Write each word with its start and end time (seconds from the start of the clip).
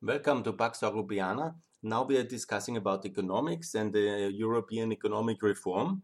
Welcome 0.00 0.42
to 0.44 0.52
Pax 0.52 0.80
Europiana. 0.80 1.54
Now 1.82 2.04
we 2.04 2.16
are 2.16 2.24
discussing 2.24 2.76
about 2.76 3.06
economics 3.06 3.74
and 3.74 3.92
the 3.92 4.30
European 4.34 4.92
economic 4.92 5.42
reform. 5.42 6.02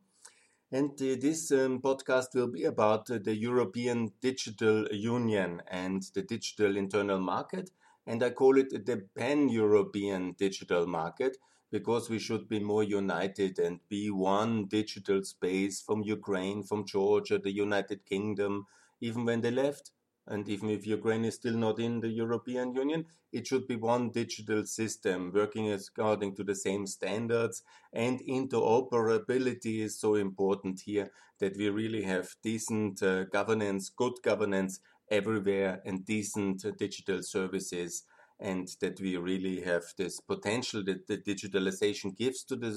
And 0.71 0.91
uh, 0.91 1.17
this 1.21 1.51
um, 1.51 1.81
podcast 1.81 2.35
will 2.35 2.47
be 2.47 2.65
about 2.65 3.11
uh, 3.11 3.19
the 3.23 3.35
European 3.35 4.13
Digital 4.21 4.87
Union 4.93 5.63
and 5.69 6.03
the 6.15 6.23
digital 6.23 6.77
internal 6.77 7.19
market. 7.19 7.71
And 8.07 8.23
I 8.23 8.31
call 8.31 8.57
it 8.59 8.87
the 8.87 9.07
pan 9.17 9.49
European 9.49 10.35
digital 10.39 10.87
market 10.87 11.37
because 11.73 12.09
we 12.09 12.19
should 12.19 12.49
be 12.49 12.61
more 12.61 12.85
united 12.85 13.59
and 13.59 13.81
be 13.89 14.11
one 14.11 14.67
digital 14.67 15.25
space 15.25 15.81
from 15.81 16.03
Ukraine, 16.03 16.63
from 16.63 16.87
Georgia, 16.87 17.39
the 17.39 17.53
United 17.53 18.07
Kingdom, 18.07 18.67
even 19.01 19.25
when 19.25 19.41
they 19.41 19.51
left. 19.51 19.91
And 20.31 20.47
even 20.49 20.69
if 20.69 20.87
Ukraine 20.87 21.25
is 21.25 21.37
still 21.37 21.57
not 21.57 21.79
in 21.81 22.01
the 22.01 22.09
European 22.09 22.75
Union, 22.75 23.07
it 23.33 23.47
should 23.47 23.67
be 23.67 23.77
one 23.77 24.11
digital 24.11 24.65
system 24.67 25.33
working 25.35 25.73
according 25.73 26.35
to 26.37 26.45
the 26.45 26.55
same 26.55 26.87
standards. 26.87 27.63
And 27.93 28.21
interoperability 28.21 29.81
is 29.81 29.99
so 29.99 30.17
important 30.17 30.83
here 30.85 31.11
that 31.41 31.57
we 31.57 31.71
really 31.71 32.03
have 32.03 32.37
decent 32.43 33.03
uh, 33.03 33.25
governance, 33.25 33.89
good 33.89 34.15
governance 34.23 34.81
everywhere, 35.11 35.81
and 35.87 36.05
decent 36.05 36.65
uh, 36.65 36.73
digital 36.79 37.23
services 37.23 38.05
and 38.41 38.69
that 38.81 39.01
we 39.01 39.17
really 39.17 39.61
have 39.63 39.83
this 39.97 40.21
potential 40.21 40.85
that 40.85 41.07
the 41.07 41.19
digitalization 41.19 42.17
gives 42.17 42.45
to 42.45 42.57
the, 42.57 42.71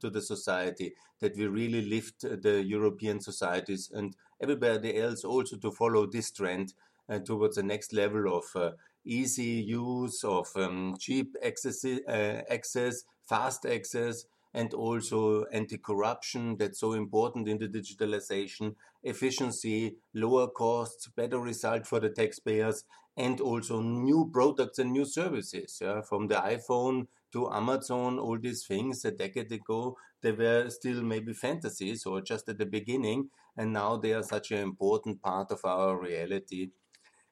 to 0.00 0.10
the 0.10 0.20
society, 0.20 0.94
that 1.20 1.36
we 1.36 1.46
really 1.46 1.82
lift 1.82 2.22
the 2.22 2.62
European 2.64 3.20
societies 3.20 3.90
and 3.94 4.16
everybody 4.40 4.98
else 4.98 5.24
also 5.24 5.56
to 5.56 5.70
follow 5.70 6.06
this 6.06 6.30
trend 6.30 6.74
uh, 7.08 7.18
towards 7.20 7.56
the 7.56 7.62
next 7.62 7.92
level 7.92 8.36
of 8.36 8.44
uh, 8.60 8.72
easy 9.04 9.64
use, 9.64 10.24
of 10.24 10.48
um, 10.56 10.96
cheap 10.98 11.36
access, 11.44 11.84
uh, 11.84 12.42
access, 12.50 13.04
fast 13.28 13.64
access, 13.64 14.24
and 14.52 14.72
also 14.72 15.44
anti-corruption 15.52 16.56
that's 16.56 16.80
so 16.80 16.94
important 16.94 17.46
in 17.46 17.58
the 17.58 17.68
digitalization, 17.68 18.74
efficiency, 19.02 19.94
lower 20.14 20.48
costs, 20.48 21.08
better 21.14 21.38
result 21.38 21.86
for 21.86 22.00
the 22.00 22.08
taxpayers, 22.08 22.84
and 23.16 23.40
also 23.40 23.80
new 23.80 24.30
products 24.32 24.78
and 24.78 24.92
new 24.92 25.04
services. 25.04 25.78
Yeah? 25.80 26.02
From 26.02 26.28
the 26.28 26.34
iPhone 26.34 27.06
to 27.32 27.50
Amazon, 27.52 28.18
all 28.18 28.38
these 28.38 28.66
things 28.66 29.04
a 29.04 29.10
decade 29.10 29.50
ago, 29.52 29.96
they 30.22 30.32
were 30.32 30.68
still 30.70 31.02
maybe 31.02 31.32
fantasies 31.32 32.06
or 32.06 32.20
just 32.20 32.48
at 32.48 32.58
the 32.58 32.66
beginning, 32.66 33.30
and 33.56 33.72
now 33.72 33.96
they 33.96 34.12
are 34.12 34.22
such 34.22 34.50
an 34.50 34.58
important 34.58 35.22
part 35.22 35.50
of 35.50 35.60
our 35.64 35.98
reality. 35.98 36.70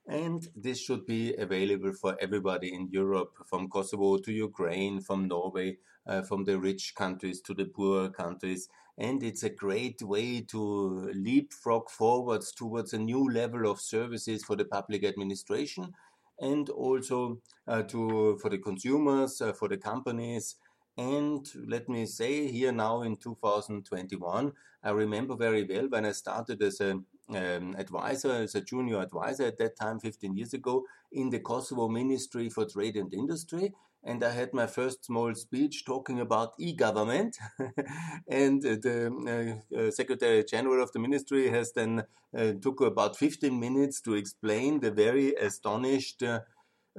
And 0.06 0.46
this 0.54 0.80
should 0.80 1.06
be 1.06 1.34
available 1.34 1.92
for 1.94 2.16
everybody 2.20 2.74
in 2.74 2.88
Europe, 2.90 3.32
from 3.48 3.68
Kosovo 3.68 4.18
to 4.18 4.32
Ukraine, 4.32 5.00
from 5.00 5.28
Norway, 5.28 5.78
uh, 6.06 6.22
from 6.22 6.44
the 6.44 6.58
rich 6.58 6.94
countries 6.94 7.40
to 7.42 7.54
the 7.54 7.64
poor 7.64 8.10
countries 8.10 8.68
and 8.98 9.22
it's 9.22 9.42
a 9.42 9.50
great 9.50 10.00
way 10.02 10.40
to 10.40 11.10
leapfrog 11.14 11.90
forwards 11.90 12.52
towards 12.52 12.92
a 12.92 12.98
new 12.98 13.28
level 13.30 13.70
of 13.70 13.80
services 13.80 14.44
for 14.44 14.56
the 14.56 14.64
public 14.64 15.04
administration 15.04 15.92
and 16.40 16.68
also 16.70 17.40
uh, 17.66 17.82
to 17.82 18.38
for 18.40 18.50
the 18.50 18.58
consumers 18.58 19.40
uh, 19.40 19.52
for 19.52 19.68
the 19.68 19.76
companies. 19.76 20.56
And 20.96 21.44
let 21.66 21.88
me 21.88 22.06
say 22.06 22.46
here 22.46 22.70
now 22.70 23.02
in 23.02 23.16
2021 23.16 24.52
i 24.84 24.90
remember 24.90 25.34
very 25.34 25.64
well 25.64 25.88
when 25.88 26.04
i 26.06 26.12
started 26.12 26.62
as 26.62 26.80
a 26.80 26.92
um, 27.30 27.74
advisor 27.78 28.30
as 28.30 28.54
a 28.54 28.60
junior 28.60 29.00
advisor 29.00 29.44
at 29.46 29.58
that 29.58 29.76
time 29.76 29.98
15 29.98 30.36
years 30.36 30.54
ago 30.54 30.84
in 31.10 31.30
the 31.30 31.40
kosovo 31.40 31.88
ministry 31.88 32.48
for 32.48 32.64
trade 32.66 32.96
and 32.96 33.12
industry 33.12 33.72
and 34.04 34.22
I 34.22 34.30
had 34.30 34.52
my 34.52 34.66
first 34.66 35.06
small 35.06 35.34
speech 35.34 35.84
talking 35.84 36.20
about 36.20 36.52
e-government, 36.58 37.38
and 38.28 38.62
the 38.62 39.62
uh, 39.74 39.78
uh, 39.78 39.90
Secretary 39.90 40.44
General 40.44 40.82
of 40.82 40.92
the 40.92 40.98
Ministry 40.98 41.48
has 41.48 41.72
then 41.72 42.04
uh, 42.36 42.52
took 42.60 42.80
about 42.82 43.16
15 43.16 43.58
minutes 43.58 44.00
to 44.02 44.14
explain 44.14 44.80
the 44.80 44.90
very 44.90 45.34
astonished 45.34 46.22
uh, 46.22 46.40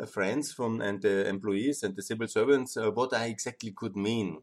friends 0.08 0.52
from 0.52 0.82
and 0.82 1.02
the 1.02 1.28
employees 1.28 1.84
and 1.84 1.96
the 1.96 2.02
civil 2.02 2.28
servants 2.28 2.76
uh, 2.76 2.90
what 2.92 3.14
I 3.14 3.28
exactly 3.28 3.72
could 3.72 3.96
mean. 3.96 4.42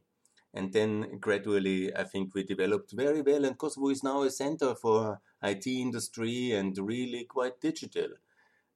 And 0.54 0.72
then 0.72 1.18
gradually, 1.18 1.94
I 1.96 2.04
think 2.04 2.34
we 2.34 2.44
developed 2.44 2.92
very 2.92 3.22
well, 3.22 3.44
and 3.44 3.58
Kosovo 3.58 3.88
is 3.88 4.04
now 4.04 4.22
a 4.22 4.30
center 4.30 4.74
for 4.74 5.20
IT 5.42 5.66
industry 5.66 6.52
and 6.52 6.76
really 6.78 7.24
quite 7.24 7.60
digital. 7.60 8.08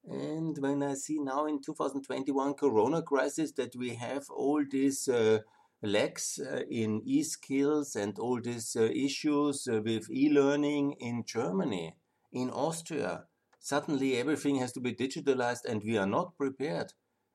And 0.08 0.56
when 0.58 0.84
I 0.84 0.94
see 0.94 1.18
now 1.18 1.46
in 1.46 1.60
2021 1.60 2.54
Corona 2.54 3.02
crisis 3.02 3.50
that 3.52 3.74
we 3.74 3.96
have 3.96 4.30
all 4.30 4.64
these 4.70 5.08
uh, 5.08 5.40
lacks 5.82 6.38
uh, 6.38 6.62
in 6.70 7.02
e-skills 7.04 7.96
and 7.96 8.16
all 8.20 8.40
these 8.40 8.76
uh, 8.76 8.84
issues 8.84 9.66
uh, 9.66 9.80
with 9.84 10.08
e-learning 10.08 10.94
in 11.00 11.24
Germany, 11.26 11.96
in 12.32 12.50
Austria, 12.50 13.24
suddenly 13.58 14.16
everything 14.16 14.56
has 14.56 14.72
to 14.72 14.80
be 14.80 14.94
digitalized 14.94 15.64
and 15.64 15.82
we 15.82 15.98
are 15.98 16.06
not 16.06 16.36
prepared. 16.36 16.92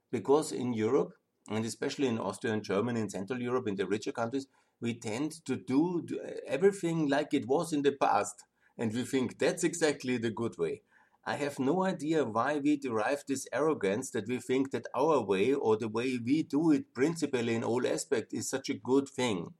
Because 0.09 0.53
in 0.53 0.73
Europe 0.73 1.11
and 1.49 1.65
especially 1.65 2.07
in 2.07 2.19
Austria 2.19 2.53
and 2.53 2.63
Germany 2.63 3.01
and 3.01 3.11
Central 3.11 3.41
Europe 3.41 3.67
in 3.67 3.75
the 3.75 3.87
richer 3.87 4.13
countries 4.13 4.47
we 4.79 4.93
tend 4.93 5.45
to 5.45 5.57
do 5.57 6.05
everything 6.47 7.07
like 7.07 7.33
it 7.33 7.47
was 7.47 7.73
in 7.73 7.81
the 7.81 7.91
past. 7.91 8.43
And 8.77 8.93
we 8.93 9.03
think 9.03 9.39
that's 9.39 9.63
exactly 9.65 10.17
the 10.17 10.31
good 10.31 10.57
way 10.57 10.83
I 11.23 11.35
have 11.35 11.59
no 11.59 11.83
idea 11.83 12.25
why 12.25 12.57
we 12.57 12.77
derive 12.77 13.23
this 13.27 13.47
arrogance 13.53 14.09
that 14.11 14.27
we 14.27 14.39
think 14.39 14.71
that 14.71 14.87
our 14.95 15.21
way 15.21 15.53
or 15.53 15.77
the 15.77 15.87
way 15.87 16.17
we 16.17 16.41
do 16.41 16.71
it 16.71 16.93
principally 16.95 17.53
in 17.53 17.63
all 17.63 17.85
aspects 17.85 18.33
is 18.33 18.49
such 18.49 18.69
a 18.69 18.73
good 18.73 19.07
thing. 19.07 19.53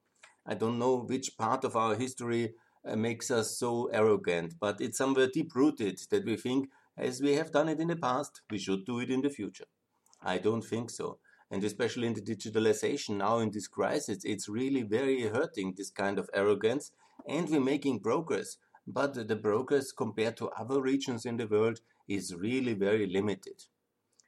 I 0.45 0.55
don't 0.55 0.79
know 0.79 0.97
which 0.97 1.37
part 1.37 1.63
of 1.63 1.75
our 1.75 1.95
history 1.95 2.55
uh, 2.83 2.95
makes 2.95 3.29
us 3.29 3.59
so 3.59 3.85
arrogant, 3.93 4.55
but 4.59 4.81
it's 4.81 4.97
somewhere 4.97 5.29
deep 5.31 5.53
rooted 5.53 5.99
that 6.09 6.25
we 6.25 6.35
think 6.35 6.69
as 6.97 7.21
we 7.21 7.33
have 7.33 7.51
done 7.51 7.69
it 7.69 7.79
in 7.79 7.89
the 7.89 7.95
past, 7.95 8.41
we 8.49 8.57
should 8.57 8.85
do 8.85 8.99
it 8.99 9.11
in 9.11 9.21
the 9.21 9.29
future. 9.29 9.65
I 10.21 10.39
don't 10.39 10.63
think 10.63 10.89
so. 10.89 11.19
And 11.51 11.63
especially 11.63 12.07
in 12.07 12.13
the 12.13 12.21
digitalization 12.21 13.17
now 13.17 13.39
in 13.39 13.51
this 13.51 13.67
crisis, 13.67 14.23
it's 14.23 14.49
really 14.49 14.81
very 14.81 15.21
hurting 15.23 15.75
this 15.75 15.89
kind 15.89 16.17
of 16.17 16.29
arrogance. 16.33 16.91
And 17.27 17.49
we're 17.49 17.59
making 17.59 17.99
progress 17.99 18.57
but 18.87 19.27
the 19.27 19.35
progress 19.35 19.91
compared 19.91 20.37
to 20.37 20.49
other 20.49 20.81
regions 20.81 21.25
in 21.25 21.37
the 21.37 21.47
world 21.47 21.79
is 22.07 22.35
really 22.35 22.73
very 22.73 23.07
limited. 23.07 23.63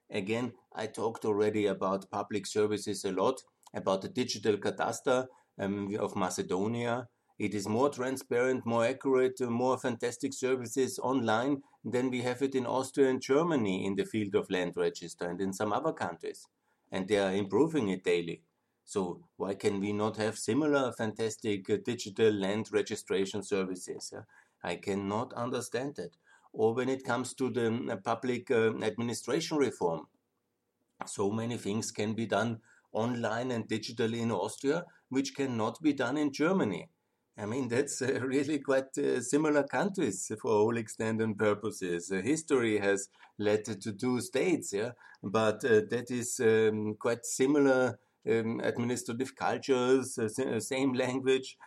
Again, 0.09 0.53
I 0.75 0.87
talked 0.87 1.25
already 1.25 1.65
about 1.65 2.11
public 2.11 2.45
services 2.45 3.03
a 3.03 3.11
lot, 3.11 3.41
about 3.73 4.01
the 4.01 4.09
digital 4.09 4.57
cadastre 4.57 5.27
um, 5.59 5.95
of 5.99 6.15
Macedonia. 6.15 7.07
It 7.39 7.55
is 7.55 7.67
more 7.67 7.89
transparent, 7.89 8.65
more 8.65 8.85
accurate, 8.85 9.41
uh, 9.41 9.49
more 9.49 9.77
fantastic 9.77 10.33
services 10.33 10.99
online 10.99 11.63
than 11.83 12.11
we 12.11 12.21
have 12.21 12.41
it 12.41 12.53
in 12.53 12.65
Austria 12.65 13.09
and 13.09 13.21
Germany 13.21 13.85
in 13.85 13.95
the 13.95 14.05
field 14.05 14.35
of 14.35 14.49
land 14.51 14.73
register 14.77 15.27
and 15.29 15.41
in 15.41 15.51
some 15.51 15.73
other 15.73 15.91
countries. 15.91 16.47
And 16.91 17.07
they 17.07 17.17
are 17.17 17.33
improving 17.33 17.89
it 17.89 18.03
daily. 18.03 18.43
So 18.85 19.23
why 19.37 19.55
can 19.55 19.79
we 19.79 19.93
not 19.93 20.17
have 20.17 20.37
similar 20.37 20.91
fantastic 20.91 21.69
uh, 21.69 21.77
digital 21.83 22.31
land 22.31 22.69
registration 22.71 23.41
services? 23.41 24.13
I 24.63 24.75
cannot 24.75 25.33
understand 25.33 25.99
it. 25.99 26.15
Or 26.53 26.73
when 26.73 26.89
it 26.89 27.03
comes 27.03 27.33
to 27.35 27.49
the 27.49 27.67
uh, 27.91 27.95
public 27.97 28.51
uh, 28.51 28.77
administration 28.81 29.57
reform, 29.57 30.07
so 31.05 31.31
many 31.31 31.57
things 31.57 31.91
can 31.91 32.13
be 32.13 32.25
done 32.25 32.59
online 32.91 33.51
and 33.51 33.67
digitally 33.67 34.21
in 34.21 34.31
Austria, 34.31 34.83
which 35.09 35.35
cannot 35.35 35.81
be 35.81 35.93
done 35.93 36.17
in 36.17 36.31
Germany. 36.31 36.89
I 37.37 37.45
mean, 37.47 37.67
that's 37.67 38.01
uh, 38.01 38.19
really 38.21 38.59
quite 38.59 38.95
uh, 38.97 39.21
similar 39.21 39.63
countries 39.63 40.31
for 40.39 40.51
all 40.51 40.77
extent 40.77 41.21
and 41.21 41.37
purposes. 41.37 42.11
Uh, 42.11 42.21
history 42.21 42.77
has 42.77 43.09
led 43.39 43.65
to 43.65 43.93
two 43.93 44.21
states, 44.21 44.71
yeah, 44.73 44.91
but 45.23 45.65
uh, 45.65 45.81
that 45.89 46.11
is 46.11 46.39
um, 46.39 46.95
quite 46.99 47.25
similar 47.25 47.99
um, 48.29 48.59
administrative 48.63 49.35
cultures, 49.35 50.17
uh, 50.17 50.29
uh, 50.43 50.59
same 50.59 50.93
language, 50.93 51.57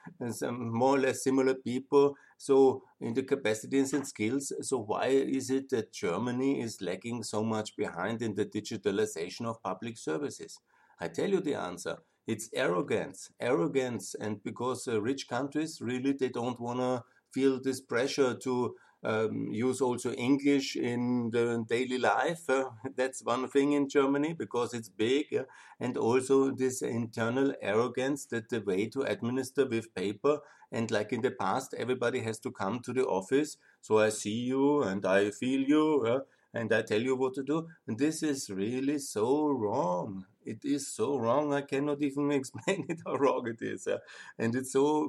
more 0.42 0.96
or 0.96 0.98
less 0.98 1.22
similar 1.22 1.54
people. 1.54 2.14
So 2.38 2.82
in 3.00 3.14
the 3.14 3.22
capacities 3.22 3.92
and 3.92 4.06
skills. 4.06 4.52
So 4.62 4.78
why 4.78 5.06
is 5.06 5.50
it 5.50 5.70
that 5.70 5.92
Germany 5.92 6.60
is 6.60 6.80
lagging 6.80 7.22
so 7.22 7.42
much 7.42 7.76
behind 7.76 8.22
in 8.22 8.34
the 8.34 8.46
digitalization 8.46 9.46
of 9.46 9.62
public 9.62 9.98
services? 9.98 10.58
I 11.00 11.08
tell 11.08 11.28
you 11.30 11.40
the 11.40 11.54
answer. 11.54 11.98
It's 12.26 12.48
arrogance, 12.54 13.30
arrogance, 13.40 14.14
and 14.14 14.42
because 14.42 14.88
uh, 14.88 15.00
rich 15.00 15.28
countries 15.28 15.80
really 15.80 16.12
they 16.12 16.28
don't 16.28 16.58
want 16.60 16.80
to 16.80 17.04
feel 17.32 17.60
this 17.62 17.80
pressure 17.80 18.34
to 18.34 18.74
um, 19.06 19.48
use 19.52 19.80
also 19.80 20.12
English 20.12 20.76
in 20.76 21.30
the 21.30 21.64
daily 21.68 21.98
life. 21.98 22.48
Uh, 22.48 22.70
that's 22.96 23.22
one 23.24 23.48
thing 23.48 23.72
in 23.72 23.88
Germany 23.88 24.32
because 24.32 24.74
it's 24.74 24.88
big, 24.88 25.26
uh, 25.34 25.44
and 25.80 25.96
also 25.96 26.50
this 26.50 26.82
internal 26.82 27.54
arrogance 27.62 28.26
that 28.26 28.48
the 28.48 28.60
way 28.60 28.86
to 28.88 29.02
administer 29.02 29.66
with 29.66 29.94
paper 29.94 30.40
and 30.72 30.90
like 30.90 31.12
in 31.12 31.22
the 31.22 31.30
past, 31.30 31.74
everybody 31.78 32.20
has 32.20 32.38
to 32.40 32.50
come 32.50 32.80
to 32.80 32.92
the 32.92 33.06
office. 33.06 33.56
So 33.80 33.98
I 33.98 34.08
see 34.08 34.40
you 34.52 34.82
and 34.82 35.06
I 35.06 35.30
feel 35.30 35.60
you. 35.60 36.04
Uh, 36.06 36.20
and 36.54 36.72
I 36.72 36.82
tell 36.82 37.00
you 37.00 37.16
what 37.16 37.34
to 37.34 37.42
do. 37.42 37.68
And 37.86 37.98
this 37.98 38.22
is 38.22 38.48
really 38.50 38.98
so 38.98 39.48
wrong. 39.48 40.24
It 40.44 40.64
is 40.64 40.88
so 40.88 41.18
wrong. 41.18 41.52
I 41.52 41.60
cannot 41.60 42.00
even 42.08 42.30
explain 42.32 42.86
it 42.88 43.00
how 43.04 43.16
wrong 43.16 43.46
it 43.46 43.60
is. 43.60 43.86
And 44.38 44.54
it's 44.54 44.72
so 44.72 45.08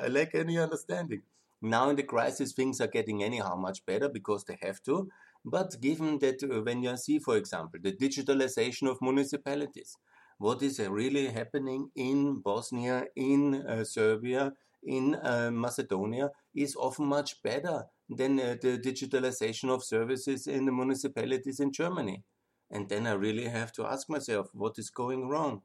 I 0.00 0.08
lack 0.08 0.34
any 0.34 0.58
understanding. 0.58 1.22
Now 1.62 1.90
in 1.90 1.96
the 1.96 2.02
crisis, 2.02 2.52
things 2.52 2.80
are 2.80 2.88
getting 2.88 3.22
anyhow 3.22 3.54
much 3.54 3.86
better 3.86 4.08
because 4.08 4.44
they 4.44 4.58
have 4.62 4.82
to. 4.82 5.08
But 5.44 5.80
given 5.80 6.18
that 6.18 6.42
uh, 6.42 6.62
when 6.62 6.82
you 6.82 6.96
see, 6.96 7.18
for 7.18 7.36
example, 7.36 7.80
the 7.82 7.92
digitalization 7.92 8.90
of 8.90 9.00
municipalities, 9.00 9.96
what 10.38 10.62
is 10.62 10.80
really 10.80 11.28
happening 11.28 11.90
in 11.94 12.40
Bosnia, 12.40 13.04
in 13.14 13.64
uh, 13.66 13.84
Serbia, 13.84 14.52
in 14.82 15.14
uh, 15.14 15.50
Macedonia 15.52 16.30
is 16.54 16.74
often 16.74 17.06
much 17.06 17.40
better 17.42 17.84
than 18.08 18.40
uh, 18.40 18.56
the 18.60 18.78
digitalization 18.78 19.70
of 19.70 19.84
services 19.84 20.46
in 20.46 20.66
the 20.66 20.72
municipalities 20.72 21.60
in 21.60 21.72
Germany. 21.72 22.24
And 22.70 22.88
then 22.88 23.06
I 23.06 23.12
really 23.12 23.46
have 23.46 23.72
to 23.74 23.86
ask 23.86 24.08
myself, 24.08 24.48
what 24.52 24.78
is 24.78 24.90
going 24.90 25.28
wrong? 25.28 25.62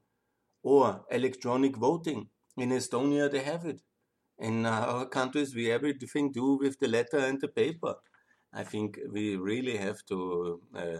Or 0.62 1.06
electronic 1.10 1.76
voting. 1.76 2.30
In 2.58 2.70
Estonia, 2.70 3.32
they 3.32 3.44
have 3.44 3.66
it. 3.66 3.82
In 4.40 4.66
our 4.66 5.06
countries, 5.06 5.54
we 5.56 5.72
everything 5.72 6.32
do 6.32 6.58
with 6.58 6.80
the 6.80 6.88
letter 6.88 7.18
and 7.20 7.40
the 7.42 7.48
paper. 7.48 7.96
I 8.54 8.64
think 8.64 9.00
we 9.12 9.36
really 9.36 9.78
have 9.78 10.04
to 10.06 10.62
uh, 10.76 10.98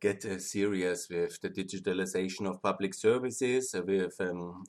get 0.00 0.24
uh, 0.24 0.38
serious 0.38 1.08
with 1.10 1.40
the 1.40 1.50
digitalization 1.50 2.48
of 2.48 2.62
public 2.62 2.94
services, 2.94 3.74
uh, 3.74 3.82
with 3.82 4.20
um, 4.20 4.64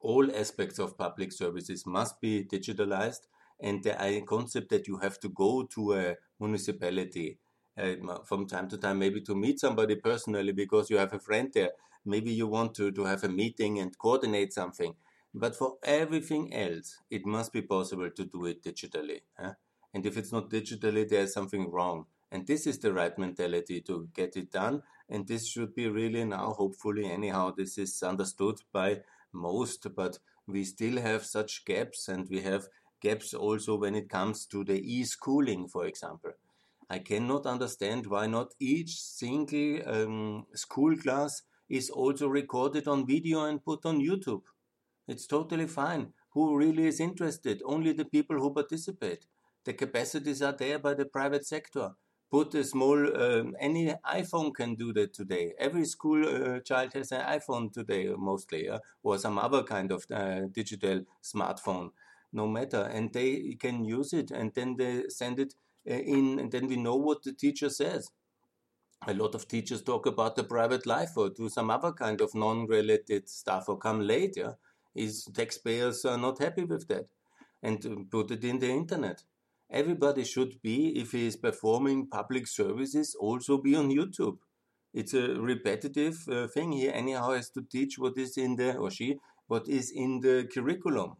all 0.00 0.34
aspects 0.36 0.78
of 0.78 0.96
public 0.98 1.32
services 1.32 1.86
must 1.86 2.20
be 2.20 2.44
digitalized. 2.44 3.22
And 3.60 3.82
the 3.82 4.22
concept 4.26 4.68
that 4.70 4.86
you 4.88 4.98
have 4.98 5.18
to 5.20 5.28
go 5.28 5.64
to 5.74 5.94
a 5.94 6.16
municipality 6.40 7.38
uh, 7.78 7.94
from 8.24 8.46
time 8.46 8.68
to 8.68 8.78
time 8.78 8.98
maybe 8.98 9.20
to 9.22 9.34
meet 9.34 9.60
somebody 9.60 9.96
personally 9.96 10.52
because 10.52 10.90
you 10.90 10.98
have 10.98 11.12
a 11.12 11.18
friend 11.18 11.50
there. 11.54 11.72
Maybe 12.04 12.32
you 12.32 12.46
want 12.46 12.74
to, 12.76 12.92
to 12.92 13.04
have 13.04 13.24
a 13.24 13.28
meeting 13.28 13.78
and 13.78 13.96
coordinate 13.98 14.52
something 14.52 14.94
but 15.34 15.56
for 15.56 15.76
everything 15.82 16.52
else 16.54 16.98
it 17.10 17.26
must 17.26 17.52
be 17.52 17.62
possible 17.62 18.10
to 18.10 18.24
do 18.24 18.46
it 18.46 18.62
digitally 18.62 19.20
huh? 19.38 19.52
and 19.92 20.06
if 20.06 20.16
it's 20.16 20.32
not 20.32 20.50
digitally 20.50 21.08
there's 21.08 21.32
something 21.32 21.70
wrong 21.70 22.06
and 22.30 22.46
this 22.46 22.66
is 22.66 22.78
the 22.78 22.92
right 22.92 23.18
mentality 23.18 23.80
to 23.80 24.08
get 24.14 24.36
it 24.36 24.50
done 24.50 24.82
and 25.08 25.26
this 25.26 25.46
should 25.46 25.74
be 25.74 25.88
really 25.88 26.24
now 26.24 26.52
hopefully 26.52 27.10
anyhow 27.10 27.52
this 27.56 27.78
is 27.78 28.02
understood 28.02 28.56
by 28.72 29.00
most, 29.34 29.86
but 29.94 30.18
we 30.46 30.64
still 30.64 31.00
have 31.00 31.24
such 31.24 31.64
gaps 31.64 32.08
and 32.08 32.28
we 32.30 32.40
have 32.40 32.68
gaps 33.00 33.34
also 33.34 33.76
when 33.76 33.94
it 33.94 34.08
comes 34.08 34.46
to 34.46 34.64
the 34.64 34.80
e-schooling, 34.80 35.68
for 35.68 35.86
example. 35.86 36.32
I 36.88 36.98
cannot 36.98 37.46
understand 37.46 38.06
why 38.06 38.26
not 38.26 38.54
each 38.60 39.00
single 39.00 39.80
um, 39.86 40.46
school 40.54 40.96
class 40.96 41.42
is 41.68 41.90
also 41.90 42.28
recorded 42.28 42.86
on 42.86 43.06
video 43.06 43.44
and 43.44 43.64
put 43.64 43.84
on 43.86 44.00
YouTube. 44.00 44.42
It's 45.06 45.26
totally 45.26 45.66
fine. 45.66 46.12
Who 46.30 46.56
really 46.56 46.86
is 46.86 47.00
interested? 47.00 47.62
Only 47.64 47.92
the 47.92 48.04
people 48.04 48.38
who 48.38 48.52
participate. 48.52 49.26
The 49.64 49.72
capacities 49.72 50.42
are 50.42 50.52
there 50.52 50.78
by 50.78 50.94
the 50.94 51.06
private 51.06 51.46
sector 51.46 51.92
put 52.34 52.52
a 52.56 52.64
small 52.64 52.98
um, 53.22 53.54
any 53.60 53.94
iphone 54.20 54.52
can 54.52 54.74
do 54.74 54.92
that 54.92 55.14
today 55.14 55.52
every 55.56 55.84
school 55.84 56.20
uh, 56.26 56.58
child 56.60 56.92
has 56.92 57.12
an 57.12 57.20
iphone 57.36 57.72
today 57.72 58.08
mostly 58.18 58.68
uh, 58.68 58.78
or 59.04 59.16
some 59.18 59.38
other 59.38 59.62
kind 59.62 59.92
of 59.92 60.04
uh, 60.10 60.40
digital 60.52 61.02
smartphone 61.22 61.90
no 62.32 62.46
matter 62.48 62.82
and 62.92 63.12
they 63.12 63.56
can 63.60 63.84
use 63.84 64.12
it 64.12 64.32
and 64.32 64.52
then 64.54 64.74
they 64.76 65.04
send 65.08 65.38
it 65.38 65.54
uh, 65.88 65.94
in 65.94 66.40
and 66.40 66.50
then 66.50 66.66
we 66.66 66.76
know 66.76 66.96
what 66.96 67.22
the 67.22 67.32
teacher 67.32 67.68
says 67.68 68.10
a 69.06 69.14
lot 69.14 69.36
of 69.36 69.46
teachers 69.46 69.82
talk 69.82 70.04
about 70.06 70.34
the 70.34 70.42
private 70.42 70.86
life 70.86 71.16
or 71.16 71.28
do 71.28 71.48
some 71.48 71.70
other 71.70 71.92
kind 71.92 72.20
of 72.20 72.34
non-related 72.34 73.28
stuff 73.28 73.68
or 73.68 73.78
come 73.78 74.00
late 74.00 74.34
yeah 74.36 74.54
is 74.94 75.24
taxpayers 75.34 76.04
are 76.04 76.18
not 76.18 76.38
happy 76.38 76.64
with 76.64 76.86
that 76.88 77.06
and 77.62 77.84
uh, 77.86 77.96
put 78.10 78.30
it 78.30 78.44
in 78.44 78.58
the 78.58 78.70
internet 78.70 79.22
everybody 79.70 80.24
should 80.24 80.60
be, 80.62 80.98
if 81.00 81.12
he 81.12 81.26
is 81.26 81.36
performing 81.36 82.06
public 82.06 82.46
services, 82.46 83.16
also 83.18 83.58
be 83.58 83.74
on 83.74 83.90
YouTube. 83.90 84.38
It's 84.92 85.14
a 85.14 85.34
repetitive 85.40 86.16
uh, 86.28 86.46
thing. 86.46 86.72
He 86.72 86.88
anyhow 86.88 87.32
has 87.32 87.50
to 87.50 87.62
teach 87.62 87.98
what 87.98 88.16
is 88.16 88.38
in 88.38 88.56
the, 88.56 88.76
or 88.76 88.90
she, 88.90 89.18
what 89.48 89.68
is 89.68 89.90
in 89.90 90.20
the 90.20 90.48
curriculum. 90.52 91.14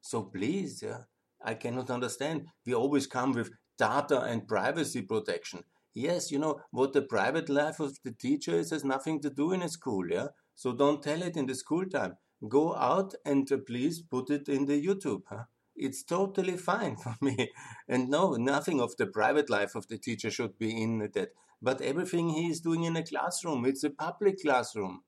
So 0.00 0.22
please, 0.22 0.82
yeah, 0.82 1.02
I 1.42 1.54
cannot 1.54 1.90
understand. 1.90 2.46
We 2.64 2.74
always 2.74 3.06
come 3.06 3.32
with 3.32 3.50
data 3.78 4.22
and 4.22 4.48
privacy 4.48 5.02
protection. 5.02 5.64
Yes, 5.92 6.32
you 6.32 6.38
know, 6.38 6.60
what 6.70 6.92
the 6.92 7.02
private 7.02 7.48
life 7.48 7.78
of 7.78 7.98
the 8.02 8.12
teacher 8.12 8.52
is 8.52 8.70
has 8.70 8.84
nothing 8.84 9.20
to 9.20 9.30
do 9.30 9.52
in 9.52 9.62
a 9.62 9.68
school, 9.68 10.08
yeah? 10.08 10.28
So 10.54 10.72
don't 10.72 11.02
tell 11.02 11.22
it 11.22 11.36
in 11.36 11.46
the 11.46 11.54
school 11.54 11.84
time. 11.86 12.16
Go 12.48 12.74
out 12.74 13.14
and 13.24 13.50
uh, 13.50 13.58
please 13.58 14.02
put 14.02 14.30
it 14.30 14.48
in 14.48 14.66
the 14.66 14.84
YouTube, 14.84 15.22
huh? 15.28 15.44
it's 15.76 16.02
totally 16.02 16.56
fine 16.56 16.96
for 17.04 17.16
me. 17.20 17.50
And 17.88 18.08
no, 18.08 18.34
nothing 18.34 18.80
of 18.80 18.96
the 18.96 19.06
private 19.06 19.50
life 19.50 19.74
of 19.74 19.88
the 19.88 19.98
teacher 19.98 20.30
should 20.30 20.58
be 20.58 20.80
in 20.80 20.98
that. 21.14 21.32
But 21.62 21.80
everything 21.80 22.30
he 22.30 22.48
is 22.48 22.60
doing 22.60 22.84
in 22.84 22.96
a 22.96 23.02
classroom, 23.02 23.64
it's 23.64 23.84
a 23.84 23.90
public 23.90 24.42
classroom. 24.42 25.02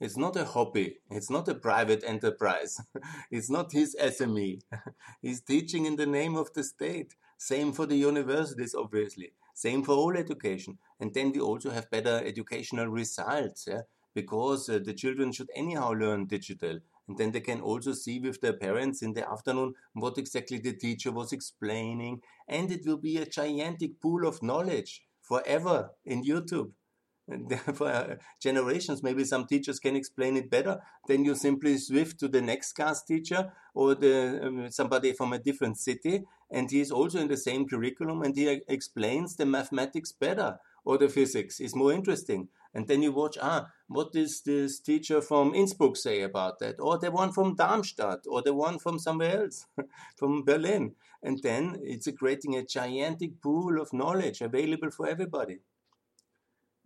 It's 0.00 0.16
not 0.16 0.36
a 0.36 0.44
hobby. 0.44 0.98
It's 1.10 1.30
not 1.30 1.48
a 1.48 1.54
private 1.54 2.02
enterprise. 2.04 2.80
it's 3.30 3.48
not 3.48 3.72
his 3.72 3.96
SME. 3.98 4.60
He's 5.22 5.40
teaching 5.40 5.86
in 5.86 5.96
the 5.96 6.06
name 6.06 6.36
of 6.36 6.52
the 6.52 6.64
state. 6.64 7.14
Same 7.38 7.72
for 7.72 7.86
the 7.86 7.96
universities, 7.96 8.74
obviously. 8.74 9.32
Same 9.54 9.82
for 9.84 9.94
all 9.94 10.16
education. 10.16 10.78
And 10.98 11.14
then 11.14 11.32
we 11.32 11.40
also 11.40 11.70
have 11.70 11.90
better 11.90 12.20
educational 12.24 12.88
results, 12.88 13.66
yeah? 13.68 13.82
Because 14.14 14.68
uh, 14.68 14.78
the 14.84 14.94
children 14.94 15.32
should 15.32 15.50
anyhow 15.54 15.90
learn 15.90 16.26
digital 16.26 16.78
and 17.08 17.18
then 17.18 17.32
they 17.32 17.40
can 17.40 17.60
also 17.60 17.92
see 17.92 18.20
with 18.20 18.40
their 18.40 18.52
parents 18.52 19.02
in 19.02 19.12
the 19.12 19.28
afternoon 19.28 19.74
what 19.94 20.18
exactly 20.18 20.58
the 20.58 20.72
teacher 20.72 21.10
was 21.10 21.32
explaining. 21.32 22.20
And 22.48 22.70
it 22.70 22.86
will 22.86 22.96
be 22.96 23.16
a 23.18 23.26
gigantic 23.26 24.00
pool 24.00 24.26
of 24.26 24.42
knowledge 24.42 25.02
forever 25.20 25.90
in 26.04 26.24
YouTube. 26.24 26.70
And 27.28 27.60
for 27.74 27.88
uh, 27.88 28.16
generations, 28.40 29.02
maybe 29.02 29.24
some 29.24 29.46
teachers 29.46 29.78
can 29.78 29.96
explain 29.96 30.36
it 30.36 30.50
better. 30.50 30.80
Then 31.08 31.24
you 31.24 31.34
simply 31.34 31.78
switch 31.78 32.16
to 32.18 32.28
the 32.28 32.40
next 32.40 32.72
class 32.72 33.02
teacher 33.02 33.52
or 33.74 33.94
the, 33.94 34.40
um, 34.42 34.70
somebody 34.70 35.12
from 35.12 35.32
a 35.32 35.38
different 35.38 35.78
city, 35.78 36.24
and 36.50 36.70
he 36.70 36.80
is 36.80 36.90
also 36.90 37.18
in 37.18 37.28
the 37.28 37.36
same 37.36 37.66
curriculum, 37.66 38.22
and 38.22 38.36
he 38.36 38.60
explains 38.68 39.36
the 39.36 39.46
mathematics 39.46 40.12
better 40.12 40.58
or 40.84 40.98
the 40.98 41.08
physics 41.08 41.60
is 41.60 41.76
more 41.76 41.92
interesting. 41.92 42.48
And 42.74 42.88
then 42.88 43.02
you 43.02 43.12
watch, 43.12 43.36
ah, 43.40 43.66
what 43.86 44.12
does 44.12 44.40
this 44.42 44.80
teacher 44.80 45.20
from 45.20 45.54
Innsbruck 45.54 45.96
say 45.96 46.22
about 46.22 46.58
that? 46.60 46.80
Or 46.80 46.98
the 46.98 47.10
one 47.10 47.32
from 47.32 47.54
Darmstadt, 47.54 48.20
or 48.26 48.42
the 48.42 48.54
one 48.54 48.78
from 48.78 48.98
somewhere 48.98 49.42
else, 49.42 49.66
from 50.16 50.44
Berlin. 50.44 50.94
And 51.22 51.42
then 51.42 51.78
it's 51.82 52.08
creating 52.18 52.56
a 52.56 52.64
gigantic 52.64 53.40
pool 53.42 53.80
of 53.80 53.92
knowledge 53.92 54.40
available 54.40 54.90
for 54.90 55.06
everybody. 55.06 55.58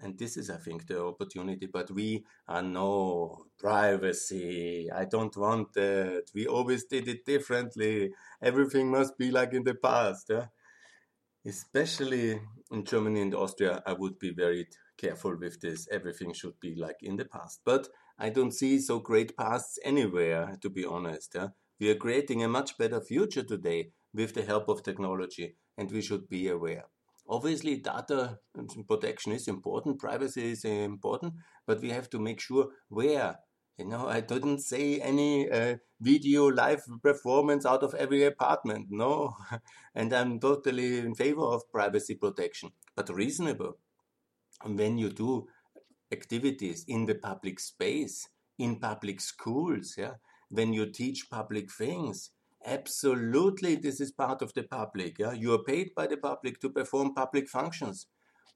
And 0.00 0.18
this 0.18 0.36
is, 0.36 0.50
I 0.50 0.56
think, 0.56 0.86
the 0.86 1.02
opportunity. 1.02 1.66
But 1.66 1.90
we 1.90 2.24
are 2.48 2.62
no 2.62 3.46
privacy. 3.58 4.90
I 4.90 5.06
don't 5.06 5.34
want 5.36 5.72
that. 5.72 6.24
We 6.34 6.46
always 6.46 6.84
did 6.84 7.08
it 7.08 7.24
differently. 7.24 8.12
Everything 8.42 8.90
must 8.90 9.16
be 9.16 9.30
like 9.30 9.54
in 9.54 9.64
the 9.64 9.74
past. 9.74 10.30
Especially 11.46 12.40
in 12.72 12.84
Germany 12.84 13.22
and 13.22 13.34
Austria, 13.34 13.82
I 13.86 13.94
would 13.94 14.18
be 14.18 14.32
very 14.34 14.66
careful 14.96 15.36
with 15.36 15.60
this. 15.60 15.88
Everything 15.90 16.32
should 16.32 16.58
be 16.60 16.74
like 16.74 16.96
in 17.02 17.16
the 17.16 17.24
past. 17.24 17.60
But 17.64 17.88
I 18.18 18.30
don't 18.30 18.52
see 18.52 18.78
so 18.78 18.98
great 18.98 19.36
pasts 19.36 19.78
anywhere, 19.84 20.56
to 20.62 20.70
be 20.70 20.84
honest. 20.84 21.32
Yeah? 21.34 21.48
We 21.78 21.90
are 21.90 21.96
creating 21.96 22.42
a 22.42 22.48
much 22.48 22.78
better 22.78 23.00
future 23.00 23.42
today 23.42 23.90
with 24.14 24.34
the 24.34 24.42
help 24.42 24.68
of 24.68 24.82
technology, 24.82 25.56
and 25.76 25.90
we 25.90 26.00
should 26.00 26.28
be 26.28 26.48
aware. 26.48 26.84
Obviously, 27.28 27.76
data 27.76 28.38
protection 28.88 29.32
is 29.32 29.48
important, 29.48 29.98
privacy 29.98 30.52
is 30.52 30.64
important, 30.64 31.34
but 31.66 31.80
we 31.80 31.90
have 31.90 32.08
to 32.10 32.18
make 32.18 32.40
sure 32.40 32.68
where. 32.88 33.36
You 33.76 33.84
know, 33.84 34.08
I 34.08 34.20
didn't 34.20 34.60
say 34.60 35.00
any 35.00 35.50
uh, 35.50 35.76
video 36.00 36.46
live 36.46 36.82
performance 37.02 37.66
out 37.66 37.82
of 37.82 37.94
every 37.94 38.24
apartment. 38.24 38.86
No, 38.88 39.36
and 39.94 40.14
I'm 40.14 40.40
totally 40.40 41.00
in 41.00 41.14
favor 41.14 41.42
of 41.42 41.70
privacy 41.70 42.14
protection, 42.14 42.70
but 42.94 43.10
reasonable 43.10 43.76
when 44.64 44.98
you 44.98 45.10
do 45.10 45.48
activities 46.12 46.84
in 46.88 47.06
the 47.06 47.14
public 47.14 47.60
space, 47.60 48.28
in 48.58 48.78
public 48.78 49.20
schools, 49.20 49.94
yeah, 49.98 50.14
when 50.48 50.72
you 50.72 50.86
teach 50.86 51.28
public 51.30 51.70
things, 51.70 52.30
absolutely 52.64 53.76
this 53.76 54.00
is 54.00 54.12
part 54.12 54.42
of 54.42 54.52
the 54.54 54.62
public. 54.62 55.18
Yeah, 55.18 55.32
you 55.32 55.52
are 55.54 55.62
paid 55.62 55.90
by 55.94 56.06
the 56.06 56.16
public 56.16 56.60
to 56.60 56.70
perform 56.70 57.14
public 57.14 57.48
functions. 57.48 58.06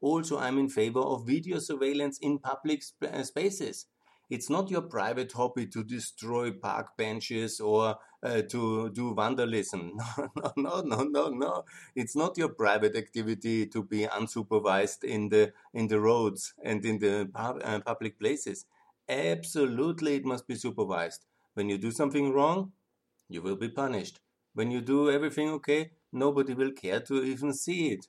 Also, 0.01 0.39
I'm 0.39 0.59
in 0.59 0.69
favor 0.69 1.01
of 1.01 1.27
video 1.27 1.59
surveillance 1.59 2.19
in 2.21 2.39
public 2.39 2.83
sp 2.83 3.05
uh, 3.05 3.23
spaces. 3.23 3.87
It's 4.31 4.49
not 4.49 4.71
your 4.71 4.83
private 4.83 5.33
hobby 5.33 5.67
to 5.67 5.83
destroy 5.85 6.53
park 6.53 6.97
benches 6.97 7.61
or 7.61 7.97
uh, 8.23 8.43
to 8.43 8.89
do 8.91 9.15
vandalism. 9.15 9.99
No, 10.37 10.53
no, 10.57 10.81
no, 10.83 11.03
no, 11.03 11.29
no. 11.29 11.65
It's 11.95 12.17
not 12.17 12.39
your 12.39 12.49
private 12.51 12.97
activity 12.97 13.67
to 13.67 13.83
be 13.83 14.07
unsupervised 14.07 15.05
in 15.05 15.29
the 15.29 15.53
in 15.75 15.89
the 15.89 16.01
roads 16.01 16.55
and 16.63 16.85
in 16.85 16.99
the 17.01 17.29
pub, 17.35 17.61
uh, 17.65 17.81
public 17.81 18.19
places. 18.19 18.65
Absolutely, 19.09 20.15
it 20.17 20.25
must 20.25 20.47
be 20.47 20.55
supervised. 20.55 21.27
When 21.55 21.69
you 21.69 21.77
do 21.79 21.91
something 21.91 22.33
wrong, 22.33 22.73
you 23.29 23.43
will 23.43 23.57
be 23.57 23.69
punished. 23.69 24.21
When 24.55 24.71
you 24.71 24.81
do 24.81 25.11
everything 25.11 25.49
okay, 25.51 25.93
nobody 26.13 26.55
will 26.55 26.73
care 26.73 27.01
to 27.01 27.23
even 27.25 27.53
see 27.55 27.91
it. 27.93 28.07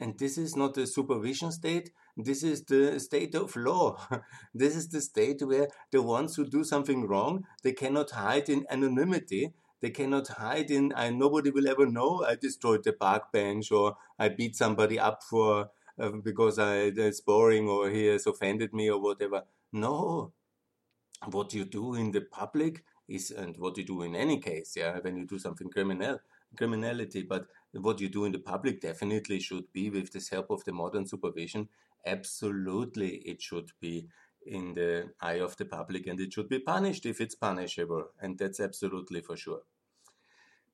And 0.00 0.18
this 0.18 0.38
is 0.38 0.56
not 0.56 0.78
a 0.78 0.86
supervision 0.86 1.52
state, 1.52 1.90
this 2.16 2.42
is 2.42 2.64
the 2.64 2.98
state 2.98 3.34
of 3.34 3.54
law. 3.54 3.98
this 4.54 4.74
is 4.74 4.88
the 4.88 5.00
state 5.00 5.42
where 5.42 5.68
the 5.92 6.02
ones 6.02 6.36
who 6.36 6.46
do 6.46 6.64
something 6.64 7.06
wrong, 7.06 7.44
they 7.62 7.72
cannot 7.72 8.10
hide 8.10 8.48
in 8.48 8.66
anonymity. 8.70 9.52
They 9.82 9.90
cannot 9.90 10.28
hide 10.28 10.70
in, 10.70 10.92
I, 10.94 11.10
nobody 11.10 11.50
will 11.50 11.68
ever 11.68 11.86
know 11.86 12.24
I 12.26 12.34
destroyed 12.34 12.84
the 12.84 12.92
park 12.92 13.32
bench 13.32 13.72
or 13.72 13.96
I 14.18 14.28
beat 14.28 14.54
somebody 14.54 14.98
up 14.98 15.22
for 15.22 15.70
uh, 15.98 16.10
because 16.10 16.58
I, 16.58 16.92
it's 16.94 17.20
boring 17.20 17.68
or 17.68 17.88
he 17.88 18.06
has 18.06 18.26
offended 18.26 18.74
me 18.74 18.90
or 18.90 19.00
whatever. 19.00 19.44
No. 19.72 20.32
What 21.26 21.54
you 21.54 21.64
do 21.64 21.94
in 21.94 22.10
the 22.10 22.22
public 22.22 22.84
is, 23.08 23.30
and 23.30 23.56
what 23.56 23.76
you 23.78 23.84
do 23.84 24.02
in 24.02 24.14
any 24.14 24.38
case, 24.38 24.74
yeah, 24.76 24.98
when 25.00 25.16
you 25.16 25.26
do 25.26 25.38
something 25.38 25.70
criminal, 25.70 26.20
criminality, 26.56 27.22
but 27.22 27.46
what 27.72 28.00
you 28.00 28.08
do 28.08 28.24
in 28.24 28.32
the 28.32 28.38
public 28.38 28.80
definitely 28.80 29.40
should 29.40 29.72
be 29.72 29.90
with 29.90 30.12
this 30.12 30.28
help 30.28 30.50
of 30.50 30.64
the 30.64 30.72
modern 30.72 31.06
supervision. 31.06 31.68
Absolutely 32.04 33.16
it 33.18 33.40
should 33.42 33.70
be 33.80 34.08
in 34.44 34.72
the 34.72 35.10
eye 35.20 35.40
of 35.40 35.56
the 35.56 35.64
public 35.64 36.06
and 36.06 36.18
it 36.20 36.32
should 36.32 36.48
be 36.48 36.58
punished 36.58 37.06
if 37.06 37.20
it's 37.20 37.34
punishable 37.34 38.06
and 38.20 38.38
that's 38.38 38.60
absolutely 38.60 39.20
for 39.20 39.36
sure. 39.36 39.62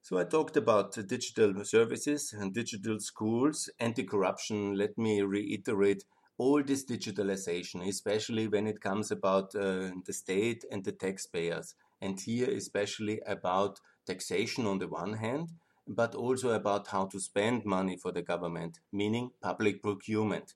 So 0.01 0.19
i 0.19 0.25
talked 0.25 0.57
about 0.57 0.93
digital 1.09 1.65
services 1.65 2.33
and 2.33 2.55
digital 2.55 3.01
schools 3.01 3.69
anti-corruption. 3.81 4.75
Let 4.75 4.97
me 4.97 5.21
reiterate 5.23 6.05
all 6.39 6.63
this 6.63 6.85
digitalization 6.85 7.87
especially 7.87 8.47
when 8.47 8.67
it 8.67 8.81
comes 8.81 9.11
about 9.11 9.55
uh, 9.55 9.91
the 10.07 10.13
state 10.13 10.65
and 10.71 10.85
the 10.85 10.93
taxpayers. 10.93 11.75
And 12.01 12.21
here 12.21 12.51
especially 12.51 13.21
about 13.27 13.81
taxation 14.07 14.67
on 14.67 14.79
the 14.79 14.87
one 14.87 15.15
hand 15.15 15.53
but 15.87 16.15
also 16.15 16.51
about 16.51 16.89
how 16.89 17.07
to 17.07 17.21
spend 17.21 17.65
money 17.65 17.97
for 17.97 18.13
the 18.13 18.23
government 18.23 18.81
meaning 18.93 19.31
public 19.41 19.83
procurement 19.83 20.55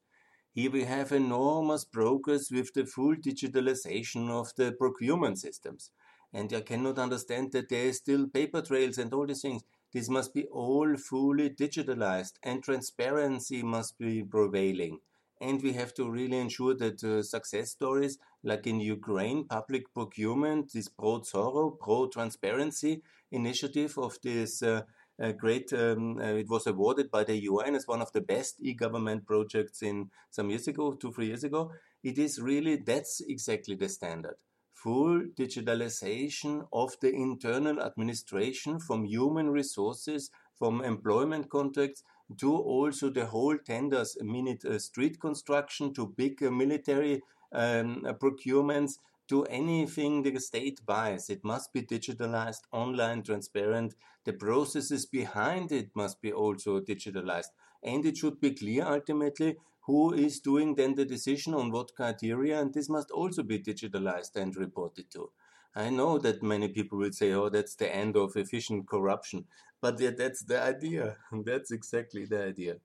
here 0.52 0.70
we 0.72 0.82
have 0.82 1.12
enormous 1.12 1.84
progress 1.84 2.50
with 2.50 2.74
the 2.74 2.84
full 2.84 3.14
digitalization 3.14 4.28
of 4.30 4.52
the 4.56 4.72
procurement 4.72 5.38
systems. 5.38 5.92
And 6.32 6.52
I 6.52 6.62
cannot 6.62 6.98
understand 6.98 7.52
that 7.52 7.68
there 7.68 7.86
is 7.86 7.98
still 7.98 8.26
paper 8.26 8.60
trails 8.60 8.98
and 8.98 9.14
all 9.14 9.26
these 9.26 9.42
things. 9.42 9.62
This 9.92 10.08
must 10.08 10.34
be 10.34 10.46
all 10.46 10.96
fully 10.96 11.50
digitalized 11.50 12.32
and 12.42 12.64
transparency 12.64 13.62
must 13.62 13.96
be 13.96 14.24
prevailing. 14.24 14.98
And 15.40 15.62
we 15.62 15.72
have 15.74 15.94
to 15.94 16.10
really 16.10 16.38
ensure 16.38 16.74
that 16.74 17.02
uh, 17.04 17.22
success 17.22 17.70
stories 17.70 18.18
like 18.42 18.66
in 18.66 18.80
Ukraine, 18.80 19.46
public 19.46 19.94
procurement, 19.94 20.72
this 20.72 20.88
ProZorro, 20.88 21.78
pro 21.78 22.08
transparency 22.08 23.02
initiative 23.30 23.96
of 23.98 24.18
this 24.22 24.62
uh, 24.62 24.82
a 25.20 25.32
great. 25.32 25.72
Um, 25.72 26.18
uh, 26.18 26.34
it 26.34 26.48
was 26.48 26.66
awarded 26.66 27.10
by 27.10 27.24
the 27.24 27.36
UN 27.42 27.74
as 27.74 27.86
one 27.86 28.02
of 28.02 28.12
the 28.12 28.20
best 28.20 28.56
e-government 28.60 29.26
projects 29.26 29.82
in 29.82 30.10
some 30.30 30.50
years 30.50 30.66
ago, 30.66 30.92
two 30.94 31.12
three 31.12 31.26
years 31.26 31.44
ago. 31.44 31.72
It 32.02 32.18
is 32.18 32.40
really 32.40 32.76
that's 32.76 33.20
exactly 33.20 33.76
the 33.76 33.88
standard. 33.88 34.36
Full 34.74 35.26
digitalization 35.38 36.66
of 36.72 36.94
the 37.02 37.12
internal 37.12 37.82
administration 37.82 38.80
from 38.80 39.04
human 39.04 39.50
resources, 39.50 40.30
from 40.58 40.82
employment 40.82 41.50
contracts 41.50 42.02
to 42.38 42.56
also 42.56 43.10
the 43.10 43.26
whole 43.26 43.58
tenders, 43.58 44.16
minute 44.22 44.64
uh, 44.64 44.78
street 44.78 45.20
construction 45.20 45.92
to 45.94 46.14
big 46.16 46.42
uh, 46.42 46.50
military 46.50 47.20
um, 47.52 48.06
procurements 48.20 48.94
to 49.30 49.44
anything 49.44 50.22
the 50.22 50.38
state 50.40 50.84
buys. 50.84 51.30
It 51.30 51.44
must 51.44 51.72
be 51.72 51.82
digitalized, 51.82 52.62
online, 52.72 53.22
transparent. 53.22 53.94
The 54.24 54.32
processes 54.32 55.06
behind 55.06 55.70
it 55.70 55.90
must 55.94 56.20
be 56.20 56.32
also 56.32 56.80
digitalized. 56.80 57.52
And 57.82 58.04
it 58.04 58.16
should 58.16 58.40
be 58.40 58.50
clear 58.50 58.84
ultimately 58.84 59.56
who 59.82 60.12
is 60.12 60.40
doing 60.40 60.74
then 60.74 60.96
the 60.96 61.04
decision 61.04 61.54
on 61.54 61.70
what 61.70 61.94
criteria, 61.94 62.60
and 62.60 62.74
this 62.74 62.88
must 62.88 63.12
also 63.12 63.44
be 63.44 63.60
digitalized 63.60 64.34
and 64.34 64.54
reported 64.56 65.10
to. 65.12 65.30
I 65.76 65.90
know 65.90 66.18
that 66.18 66.42
many 66.42 66.66
people 66.66 66.98
will 66.98 67.12
say, 67.12 67.32
oh, 67.32 67.48
that's 67.48 67.76
the 67.76 67.94
end 67.94 68.16
of 68.16 68.36
efficient 68.36 68.88
corruption. 68.88 69.46
But 69.80 69.98
that's 69.98 70.42
the 70.42 70.60
idea. 70.60 71.16
That's 71.44 71.70
exactly 71.70 72.26
the 72.26 72.44
idea. 72.44 72.76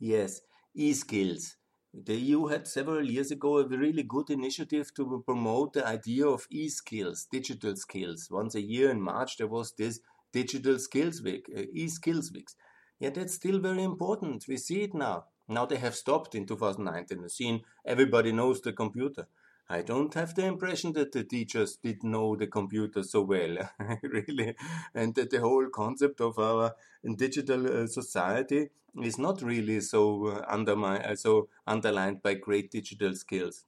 Yes, 0.00 0.40
e 0.74 0.92
skills. 0.94 1.56
The 1.96 2.16
EU 2.16 2.46
had 2.46 2.66
several 2.66 3.08
years 3.08 3.30
ago 3.30 3.58
a 3.58 3.68
really 3.68 4.02
good 4.02 4.28
initiative 4.28 4.92
to 4.94 5.22
promote 5.24 5.74
the 5.74 5.86
idea 5.86 6.26
of 6.26 6.48
e-skills, 6.50 7.28
digital 7.30 7.76
skills. 7.76 8.28
Once 8.28 8.56
a 8.56 8.60
year 8.60 8.90
in 8.90 9.00
March, 9.00 9.36
there 9.36 9.46
was 9.46 9.72
this 9.78 10.00
Digital 10.32 10.80
Skills 10.80 11.22
Week, 11.22 11.48
uh, 11.56 11.62
e-skills 11.72 12.32
weeks. 12.32 12.56
Yeah, 12.98 13.10
that's 13.10 13.34
still 13.34 13.60
very 13.60 13.84
important. 13.84 14.48
We 14.48 14.56
see 14.56 14.82
it 14.82 14.92
now. 14.92 15.26
Now 15.46 15.66
they 15.66 15.76
have 15.76 15.94
stopped 15.94 16.34
in 16.34 16.46
2019. 16.46 17.22
The 17.22 17.30
scene, 17.30 17.62
everybody 17.86 18.32
knows 18.32 18.60
the 18.60 18.72
computer. 18.72 19.28
I 19.68 19.82
don't 19.82 20.14
have 20.14 20.34
the 20.34 20.46
impression 20.46 20.92
that 20.94 21.12
the 21.12 21.22
teachers 21.22 21.76
did 21.76 22.02
know 22.02 22.34
the 22.34 22.46
computer 22.46 23.02
so 23.02 23.20
well, 23.22 23.56
really, 24.02 24.56
and 24.94 25.14
that 25.16 25.30
the 25.30 25.40
whole 25.40 25.68
concept 25.68 26.20
of 26.22 26.38
our 26.38 26.74
digital 27.16 27.66
uh, 27.82 27.86
society 27.86 28.70
is 29.02 29.18
not 29.18 29.42
really 29.42 29.80
so 29.80 30.26
uh, 30.28 30.44
undermined, 30.48 31.04
uh, 31.04 31.16
so 31.16 31.48
underlined 31.66 32.22
by 32.22 32.34
great 32.34 32.70
digital 32.70 33.14
skills. 33.14 33.64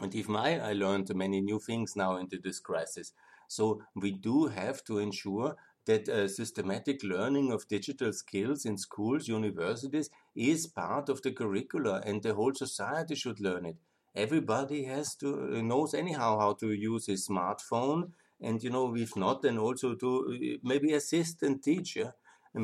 And 0.00 0.14
even 0.14 0.36
I, 0.36 0.70
I 0.70 0.72
learned 0.72 1.14
many 1.14 1.40
new 1.42 1.58
things 1.60 1.96
now 1.96 2.16
into 2.16 2.38
this 2.38 2.60
crisis. 2.60 3.12
So 3.48 3.82
we 3.94 4.12
do 4.12 4.46
have 4.46 4.84
to 4.84 4.98
ensure 4.98 5.56
that 5.86 6.08
uh, 6.08 6.28
systematic 6.28 7.02
learning 7.02 7.52
of 7.52 7.68
digital 7.68 8.12
skills 8.12 8.64
in 8.64 8.78
schools, 8.78 9.28
universities 9.28 10.10
is 10.34 10.66
part 10.66 11.08
of 11.08 11.22
the 11.22 11.32
curricula, 11.32 12.02
and 12.04 12.22
the 12.22 12.34
whole 12.34 12.54
society 12.54 13.14
should 13.14 13.40
learn 13.40 13.66
it. 13.66 13.76
Everybody 14.16 14.84
has 14.84 15.14
to 15.16 15.58
uh, 15.58 15.62
knows 15.62 15.94
anyhow 15.94 16.38
how 16.38 16.54
to 16.54 16.72
use 16.72 17.08
a 17.08 17.12
smartphone, 17.12 18.12
and 18.40 18.62
you 18.62 18.70
know 18.70 18.96
if 18.96 19.14
not, 19.16 19.42
then 19.42 19.58
also 19.58 19.94
to 19.94 20.58
maybe 20.62 20.94
assist 20.94 21.42
and 21.42 21.62
teach. 21.62 21.96
Yeah? 21.96 22.12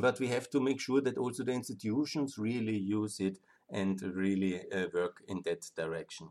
but 0.01 0.19
we 0.19 0.29
have 0.29 0.49
to 0.51 0.61
make 0.61 0.81
sure 0.81 1.01
that 1.03 1.19
also 1.19 1.45
the 1.45 1.53
institutions 1.53 2.39
really 2.39 2.77
use 2.77 3.21
it 3.21 3.39
and 3.69 4.01
really 4.03 4.61
uh, 4.73 4.87
work 4.95 5.23
in 5.29 5.43
that 5.45 5.71
direction. 5.77 6.31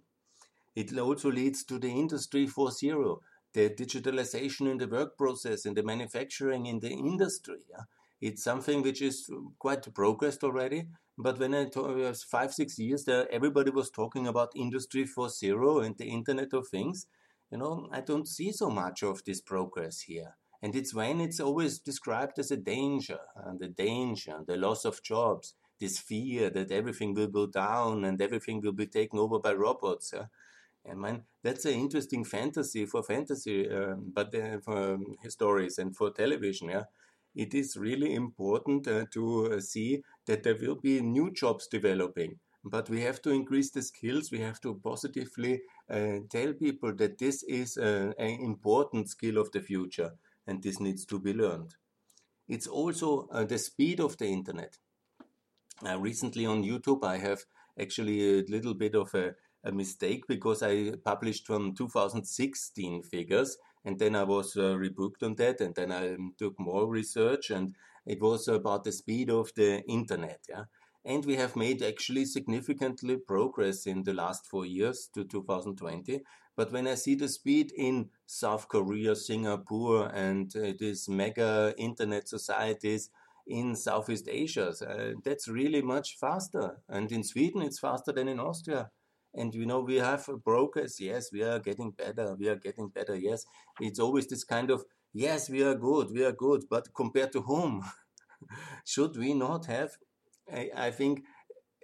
It 0.76 0.98
also 0.98 1.32
leads 1.32 1.64
to 1.66 1.78
the 1.78 1.92
Industry 1.92 2.48
4.0, 2.48 3.20
the 3.54 3.70
digitalization 3.70 4.72
in 4.72 4.78
the 4.78 4.88
work 4.88 5.18
process, 5.18 5.66
in 5.66 5.74
the 5.74 5.84
manufacturing, 5.84 6.66
in 6.66 6.80
the 6.80 6.90
industry. 6.90 7.60
Yeah? 7.70 7.84
It's 8.22 8.44
something 8.44 8.84
which 8.84 9.02
is 9.02 9.30
quite 9.58 9.94
progressed 9.94 10.44
already, 10.44 10.86
but 11.18 11.40
when 11.40 11.56
I 11.56 11.68
was 11.76 12.24
five, 12.24 12.54
six 12.54 12.78
years 12.78 13.04
there, 13.06 13.28
everybody 13.32 13.72
was 13.72 13.90
talking 13.90 14.28
about 14.28 14.52
Industry 14.56 15.06
4.0 15.06 15.86
and 15.86 15.98
the 15.98 16.06
Internet 16.06 16.54
of 16.54 16.68
Things. 16.68 17.08
You 17.52 17.58
know, 17.58 17.90
I 17.92 18.02
don't 18.02 18.28
see 18.28 18.52
so 18.52 18.70
much 18.70 19.04
of 19.04 19.24
this 19.26 19.42
progress 19.42 20.02
here. 20.02 20.36
And 20.62 20.76
it's 20.76 20.94
when 20.94 21.20
it's 21.20 21.40
always 21.40 21.80
described 21.80 22.38
as 22.38 22.52
a 22.52 22.58
danger, 22.58 23.20
and 23.36 23.60
the 23.60 23.68
danger, 23.68 24.40
the 24.46 24.58
loss 24.58 24.86
of 24.86 25.02
jobs, 25.02 25.56
this 25.80 25.98
fear 25.98 26.52
that 26.52 26.72
everything 26.72 27.16
will 27.16 27.28
go 27.28 27.48
down 27.48 28.06
and 28.06 28.22
everything 28.22 28.62
will 28.62 28.72
be 28.72 28.86
taken 28.86 29.18
over 29.18 29.40
by 29.40 29.54
robots. 29.54 30.14
Yeah? 30.14 30.26
I 30.90 31.22
that's 31.44 31.66
an 31.66 31.74
interesting 31.74 32.24
fantasy 32.24 32.86
for 32.86 33.04
fantasy, 33.04 33.70
um, 33.70 34.12
but 34.14 34.34
uh, 34.34 34.60
for 34.60 34.94
um, 34.94 35.16
stories 35.28 35.78
and 35.78 35.96
for 35.96 36.12
television. 36.12 36.70
Yeah, 36.70 36.84
it 37.36 37.54
is 37.54 37.78
really 37.78 38.14
important 38.14 38.88
uh, 38.88 39.06
to 39.14 39.54
uh, 39.54 39.60
see 39.60 40.04
that 40.28 40.44
there 40.44 40.58
will 40.60 40.76
be 40.76 41.02
new 41.02 41.32
jobs 41.32 41.68
developing. 41.68 42.40
But 42.64 42.90
we 42.90 43.02
have 43.02 43.22
to 43.24 43.32
increase 43.32 43.72
the 43.72 43.82
skills. 43.82 44.32
We 44.32 44.40
have 44.40 44.62
to 44.62 44.80
positively 44.84 45.62
uh, 45.90 46.20
tell 46.30 46.54
people 46.54 46.94
that 46.96 47.18
this 47.18 47.44
is 47.44 47.78
uh, 47.78 48.14
an 48.20 48.40
important 48.42 49.10
skill 49.10 49.38
of 49.38 49.52
the 49.52 49.62
future 49.62 50.12
and 50.46 50.62
this 50.62 50.80
needs 50.80 51.06
to 51.06 51.20
be 51.20 51.34
learned. 51.34 51.76
It's 52.48 52.68
also 52.68 53.28
the 53.48 53.58
speed 53.58 54.02
of 54.02 54.18
the 54.18 54.26
internet. 54.26 54.78
Recently 55.98 56.46
on 56.46 56.64
YouTube, 56.64 57.04
I 57.06 57.18
have 57.18 57.46
actually 57.80 58.40
a 58.40 58.44
little 58.50 58.74
bit 58.74 58.96
of 58.96 59.14
a, 59.16 59.36
a, 59.64 59.72
mistake 59.72 60.26
because 60.28 60.62
I 60.62 60.94
published 61.06 61.48
from 61.48 61.74
2016 61.74 63.04
figures 63.04 63.58
and 63.86 63.98
then 64.00 64.16
I 64.16 64.24
was 64.24 64.56
uh, 64.56 64.76
rebooked 64.76 65.24
on 65.24 65.36
that 65.36 65.62
and 65.62 65.74
then 65.76 65.92
I 65.92 66.14
um, 66.14 66.34
took 66.38 66.60
more 66.60 66.88
research 66.88 67.50
and 67.50 67.76
it 68.06 68.22
was 68.22 68.48
about 68.48 68.84
the 68.84 68.92
speed 68.92 69.30
of 69.30 69.52
the 69.56 69.84
internet. 69.88 70.40
Yeah? 70.50 70.66
and 71.04 71.26
we 71.26 71.36
have 71.36 71.56
made 71.56 71.82
actually 71.82 72.26
significantly 72.26 73.18
progress 73.18 73.88
in 73.88 74.04
the 74.04 74.14
last 74.14 74.46
four 74.48 74.66
years 74.66 75.10
to 75.14 75.24
2020. 75.24 76.22
But 76.56 76.72
when 76.72 76.88
I 76.88 76.96
see 76.96 77.16
the 77.16 77.28
speed 77.28 77.72
in 77.76 78.10
South 78.28 78.68
Korea, 78.68 79.16
Singapore, 79.16 80.08
and 80.14 80.54
uh, 80.56 80.74
these 80.78 81.10
mega 81.10 81.74
internet 81.78 82.28
societies 82.28 83.10
in 83.48 83.76
Southeast 83.76 84.28
Asia, 84.30 84.74
uh, 84.88 85.20
that's 85.24 85.48
really 85.48 85.82
much 85.82 86.18
faster. 86.20 86.78
And 86.88 87.12
in 87.12 87.24
Sweden, 87.24 87.64
it's 87.64 87.80
faster 87.80 88.12
than 88.12 88.28
in 88.28 88.40
Austria. 88.40 88.92
And 89.34 89.54
you 89.54 89.66
know, 89.66 89.80
we 89.80 89.96
have 89.96 90.28
brokers, 90.44 91.00
yes, 91.00 91.32
we 91.32 91.44
are 91.44 91.60
getting 91.60 91.92
better, 91.92 92.36
we 92.36 92.50
are 92.50 92.56
getting 92.58 92.90
better, 92.90 93.16
yes. 93.16 93.46
It's 93.80 94.00
always 94.00 94.28
this 94.28 94.44
kind 94.44 94.70
of, 94.70 94.84
yes, 95.14 95.50
we 95.50 95.64
are 95.64 95.76
good, 95.76 96.12
we 96.12 96.26
are 96.26 96.34
good, 96.34 96.66
but 96.70 96.94
compared 96.94 97.32
to 97.34 97.42
whom? 97.42 97.84
Should 98.86 99.18
we 99.18 99.34
not 99.34 99.66
have 99.68 99.92
I, 100.52 100.70
I 100.76 100.92
think 100.92 101.24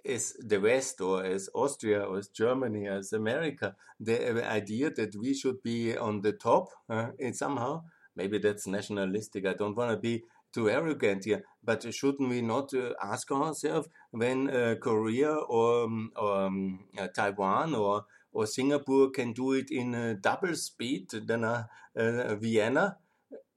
as 0.04 0.34
the 0.40 0.60
West 0.60 1.00
or 1.00 1.24
as 1.24 1.48
Austria 1.54 2.02
or 2.02 2.18
as 2.18 2.28
Germany, 2.28 2.86
or 2.86 2.98
as 2.98 3.12
America, 3.12 3.76
the 4.00 4.46
idea 4.46 4.90
that 4.90 5.14
we 5.16 5.34
should 5.34 5.62
be 5.62 5.96
on 5.96 6.20
the 6.22 6.32
top 6.32 6.68
uh, 6.88 7.08
somehow, 7.32 7.82
maybe 8.16 8.38
that's 8.38 8.66
nationalistic. 8.66 9.46
I 9.46 9.54
don't 9.54 9.76
want 9.76 9.90
to 9.90 9.96
be 9.96 10.24
too 10.52 10.68
arrogant 10.70 11.24
here, 11.24 11.44
but 11.62 11.92
shouldn't 11.92 12.28
we 12.28 12.42
not 12.42 12.72
uh, 12.74 12.94
ask 13.02 13.30
ourselves 13.30 13.88
when 14.10 14.50
uh, 14.50 14.76
Korea 14.80 15.32
or, 15.32 15.84
um, 15.84 16.10
or 16.16 16.42
um, 16.46 16.80
uh, 16.98 17.08
Taiwan 17.08 17.74
or 17.74 18.04
or 18.30 18.46
Singapore 18.46 19.10
can 19.10 19.32
do 19.32 19.52
it 19.52 19.70
in 19.70 20.18
double 20.20 20.54
speed 20.54 21.10
than 21.10 21.44
uh, 21.44 21.64
uh, 21.96 22.34
Vienna? 22.36 22.96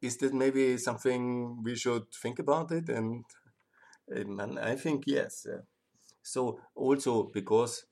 Is 0.02 0.18
that 0.18 0.34
maybe 0.34 0.78
something 0.78 1.62
we 1.64 1.76
should 1.76 2.12
think 2.12 2.40
about 2.40 2.72
it 2.72 2.90
and 2.90 3.24
and 4.08 4.60
I 4.60 4.76
think 4.76 5.04
yes. 5.08 5.46
So 6.24 6.60
also 6.76 7.24
because 7.24 7.86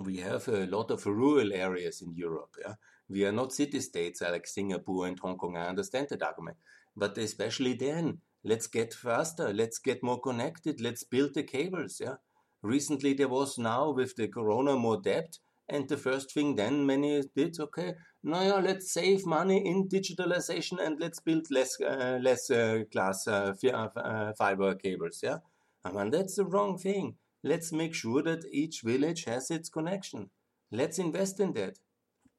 we 0.00 0.18
have 0.18 0.48
a 0.48 0.66
lot 0.66 0.90
of 0.90 1.06
rural 1.06 1.52
areas 1.52 2.02
in 2.02 2.14
Europe. 2.14 2.56
Yeah? 2.60 2.74
We 3.08 3.26
are 3.26 3.32
not 3.32 3.52
city 3.52 3.80
states 3.80 4.22
like 4.22 4.46
Singapore 4.46 5.06
and 5.06 5.18
Hong 5.18 5.36
Kong. 5.36 5.56
I 5.56 5.68
understand 5.68 6.08
that 6.10 6.22
argument. 6.22 6.56
But 6.96 7.18
especially 7.18 7.74
then, 7.74 8.20
let's 8.44 8.66
get 8.66 8.92
faster, 8.94 9.52
let's 9.52 9.78
get 9.78 10.02
more 10.02 10.20
connected, 10.20 10.80
let's 10.80 11.04
build 11.04 11.34
the 11.34 11.42
cables. 11.42 12.00
Yeah. 12.00 12.16
Recently 12.62 13.14
there 13.14 13.28
was 13.28 13.58
now 13.58 13.90
with 13.90 14.14
the 14.16 14.28
corona 14.28 14.76
more 14.76 15.00
debt, 15.00 15.38
and 15.68 15.88
the 15.88 15.96
first 15.96 16.32
thing 16.32 16.56
then 16.56 16.86
many 16.86 17.22
did, 17.34 17.58
okay, 17.58 17.94
now 18.22 18.42
yeah, 18.42 18.60
let's 18.60 18.92
save 18.92 19.26
money 19.26 19.66
in 19.66 19.88
digitalization 19.88 20.78
and 20.84 21.00
let's 21.00 21.20
build 21.20 21.46
less 21.50 21.80
uh, 21.80 22.18
less 22.22 22.50
uh, 22.50 22.84
glass 22.92 23.26
uh, 23.26 23.54
uh, 23.72 24.32
fiber 24.38 24.74
cables. 24.74 25.20
Yeah, 25.22 25.38
I 25.84 25.90
mean 25.92 26.10
that's 26.10 26.36
the 26.36 26.44
wrong 26.44 26.78
thing. 26.78 27.16
Let's 27.42 27.72
make 27.72 27.94
sure 27.94 28.22
that 28.22 28.44
each 28.52 28.82
village 28.82 29.24
has 29.24 29.50
its 29.50 29.68
connection. 29.68 30.30
Let's 30.70 30.98
invest 30.98 31.40
in 31.40 31.52
that. 31.54 31.78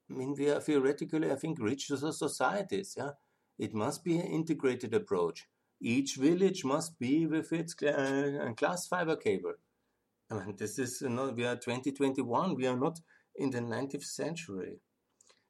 I 0.09 0.13
mean, 0.13 0.35
we 0.37 0.49
are 0.49 0.61
theoretically, 0.61 1.31
I 1.31 1.35
think, 1.35 1.59
rich 1.59 1.87
societies. 1.87 2.95
Yeah, 2.97 3.11
it 3.57 3.73
must 3.73 4.03
be 4.03 4.17
an 4.17 4.27
integrated 4.27 4.93
approach. 4.93 5.47
Each 5.81 6.15
village 6.15 6.63
must 6.63 6.97
be 6.97 7.25
with 7.25 7.51
its 7.51 7.75
uh, 7.83 8.51
glass 8.55 8.87
fiber 8.87 9.15
cable. 9.15 9.53
I 10.31 10.35
mean, 10.35 10.55
this 10.57 10.79
is 10.79 11.01
you 11.01 11.09
know, 11.09 11.29
we 11.29 11.45
are 11.45 11.55
2021. 11.55 12.55
We 12.55 12.67
are 12.67 12.77
not 12.77 12.99
in 13.35 13.49
the 13.49 13.59
19th 13.59 14.05
century. 14.05 14.79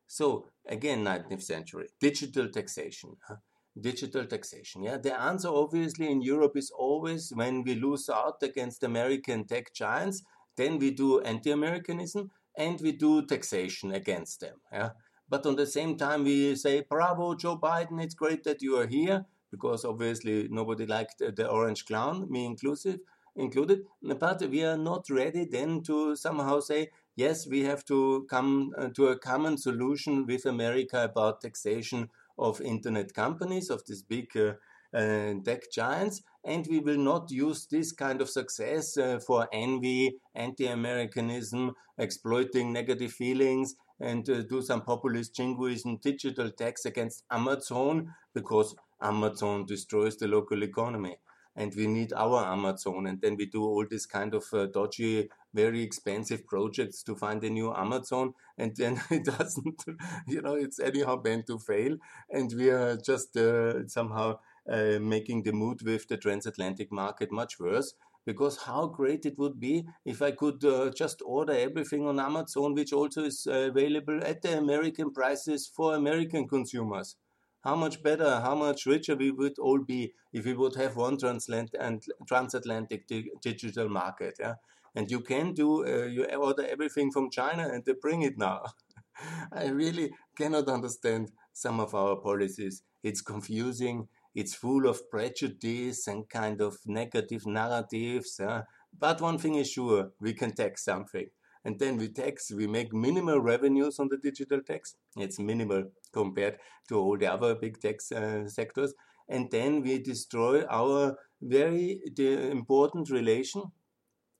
So 0.07 0.47
again, 0.67 1.03
19th 1.03 1.43
century, 1.43 1.87
digital 1.99 2.49
taxation. 2.49 3.17
Huh? 3.27 3.37
Digital 3.79 4.25
taxation. 4.25 4.83
Yeah, 4.83 4.97
the 4.97 5.19
answer 5.19 5.47
obviously 5.47 6.11
in 6.11 6.21
Europe 6.21 6.55
is 6.55 6.69
always 6.69 7.31
when 7.33 7.63
we 7.63 7.75
lose 7.75 8.09
out 8.09 8.43
against 8.43 8.83
American 8.83 9.45
tech 9.45 9.73
giants, 9.73 10.21
then 10.55 10.77
we 10.77 10.91
do 10.91 11.21
anti-Americanism 11.21 12.29
and 12.55 12.79
we 12.81 12.91
do 12.91 13.25
taxation 13.25 13.91
against 13.91 14.41
them. 14.41 14.57
Yeah, 14.71 14.89
but 15.33 15.47
on 15.47 15.55
the 15.55 15.65
same 15.65 15.97
time 15.97 16.23
we 16.23 16.55
say, 16.55 16.75
"Bravo, 16.87 17.33
Joe 17.33 17.57
Biden! 17.57 18.03
It's 18.03 18.13
great 18.23 18.43
that 18.43 18.61
you 18.61 18.77
are 18.79 18.85
here." 18.97 19.25
Because 19.49 19.83
obviously 19.91 20.35
nobody 20.59 20.85
liked 20.85 21.23
the 21.39 21.47
orange 21.57 21.85
clown, 21.87 22.27
me 22.29 22.45
inclusive, 22.45 22.99
included. 23.35 23.79
But 24.25 24.43
we 24.53 24.63
are 24.63 24.77
not 24.77 25.09
ready 25.09 25.45
then 25.45 25.81
to 25.83 26.15
somehow 26.15 26.59
say, 26.59 26.89
yes, 27.15 27.47
we 27.47 27.61
have 27.63 27.83
to 27.85 28.27
come 28.29 28.73
uh, 28.77 28.89
to 28.95 29.07
a 29.07 29.17
common 29.17 29.57
solution 29.57 30.27
with 30.27 30.45
America 30.45 31.03
about 31.03 31.41
taxation 31.41 32.09
of 32.37 32.61
internet 32.61 33.13
companies, 33.13 33.69
of 33.71 33.81
these 33.87 34.03
big 34.03 34.35
uh, 34.37 34.53
uh, 34.95 35.33
tech 35.43 35.71
giants, 35.71 36.21
and 36.45 36.67
we 36.69 36.79
will 36.79 36.97
not 36.97 37.31
use 37.31 37.65
this 37.65 37.91
kind 37.91 38.21
of 38.21 38.29
success 38.29 38.97
uh, 38.97 39.19
for 39.25 39.47
envy, 39.51 40.17
anti 40.35 40.67
Americanism, 40.67 41.73
exploiting 41.97 42.71
negative 42.71 43.11
feelings, 43.11 43.75
and 44.03 44.29
uh, 44.29 44.41
do 44.43 44.61
some 44.61 44.81
populist 44.81 45.35
jingoism, 45.35 45.97
digital 45.97 46.51
tax 46.51 46.85
against 46.85 47.23
Amazon, 47.31 48.13
because 48.33 48.75
Amazon 49.01 49.65
destroys 49.65 50.17
the 50.17 50.27
local 50.27 50.63
economy 50.63 51.17
and 51.55 51.73
we 51.75 51.87
need 51.87 52.13
our 52.13 52.45
Amazon. 52.45 53.07
And 53.07 53.21
then 53.21 53.35
we 53.37 53.45
do 53.45 53.63
all 53.63 53.85
this 53.89 54.05
kind 54.05 54.33
of 54.33 54.45
uh, 54.53 54.65
dodgy, 54.65 55.29
very 55.53 55.81
expensive 55.81 56.45
projects 56.47 57.03
to 57.03 57.15
find 57.15 57.43
a 57.43 57.49
new 57.49 57.73
Amazon. 57.73 58.33
And 58.57 58.75
then 58.75 59.01
it 59.11 59.25
doesn't, 59.25 59.83
you 60.27 60.41
know, 60.41 60.55
it's 60.55 60.79
anyhow 60.79 61.21
meant 61.23 61.47
to 61.47 61.59
fail. 61.59 61.97
And 62.29 62.51
we 62.53 62.69
are 62.69 62.97
just 62.97 63.37
uh, 63.37 63.87
somehow 63.87 64.39
uh, 64.69 64.99
making 64.99 65.43
the 65.43 65.53
mood 65.53 65.81
with 65.83 66.07
the 66.07 66.17
transatlantic 66.17 66.91
market 66.91 67.31
much 67.31 67.59
worse. 67.59 67.93
Because 68.25 68.57
how 68.57 68.87
great 68.87 69.25
it 69.25 69.37
would 69.37 69.59
be 69.59 69.85
if 70.05 70.21
I 70.21 70.31
could 70.31 70.63
uh, 70.63 70.91
just 70.91 71.21
order 71.25 71.53
everything 71.53 72.07
on 72.07 72.19
Amazon, 72.19 72.73
which 72.73 72.93
also 72.93 73.23
is 73.23 73.47
uh, 73.49 73.69
available 73.71 74.19
at 74.23 74.41
the 74.41 74.57
American 74.57 75.11
prices 75.11 75.67
for 75.67 75.95
American 75.95 76.47
consumers 76.47 77.17
how 77.63 77.75
much 77.75 78.03
better, 78.03 78.41
how 78.41 78.55
much 78.55 78.85
richer 78.85 79.15
we 79.15 79.31
would 79.31 79.57
all 79.57 79.79
be 79.79 80.13
if 80.33 80.45
we 80.45 80.53
would 80.53 80.75
have 80.75 80.95
one 80.95 81.17
transatlantic 81.17 83.07
digital 83.41 83.89
market. 83.89 84.35
Yeah? 84.39 84.55
And 84.95 85.09
you 85.09 85.21
can 85.21 85.53
do, 85.53 85.85
uh, 85.85 86.05
you 86.05 86.25
order 86.25 86.65
everything 86.67 87.11
from 87.11 87.31
China 87.31 87.67
and 87.71 87.83
they 87.85 87.93
bring 87.93 88.21
it 88.21 88.37
now. 88.37 88.63
I 89.51 89.67
really 89.67 90.11
cannot 90.37 90.67
understand 90.67 91.31
some 91.53 91.79
of 91.79 91.95
our 91.95 92.17
policies. 92.17 92.83
It's 93.01 93.21
confusing. 93.21 94.09
It's 94.35 94.55
full 94.55 94.87
of 94.87 95.09
prejudice 95.09 96.07
and 96.07 96.27
kind 96.29 96.61
of 96.61 96.77
negative 96.85 97.45
narratives. 97.45 98.37
Yeah? 98.39 98.63
But 98.97 99.21
one 99.21 99.37
thing 99.37 99.55
is 99.55 99.71
sure, 99.71 100.11
we 100.19 100.33
can 100.33 100.53
tax 100.53 100.83
something 100.85 101.27
and 101.65 101.79
then 101.79 101.97
we 101.97 102.09
tax, 102.09 102.51
we 102.51 102.67
make 102.67 102.93
minimal 102.93 103.39
revenues 103.39 103.99
on 103.99 104.09
the 104.09 104.17
digital 104.17 104.61
tax. 104.61 104.95
It's 105.15 105.39
minimal 105.39 105.83
compared 106.11 106.57
to 106.89 106.99
all 106.99 107.17
the 107.17 107.31
other 107.31 107.55
big 107.55 107.79
tax 107.79 108.11
uh, 108.11 108.47
sectors. 108.47 108.93
And 109.29 109.49
then 109.49 109.81
we 109.81 109.99
destroy 109.99 110.65
our 110.65 111.15
very 111.41 112.01
important 112.19 113.09
relation. 113.09 113.63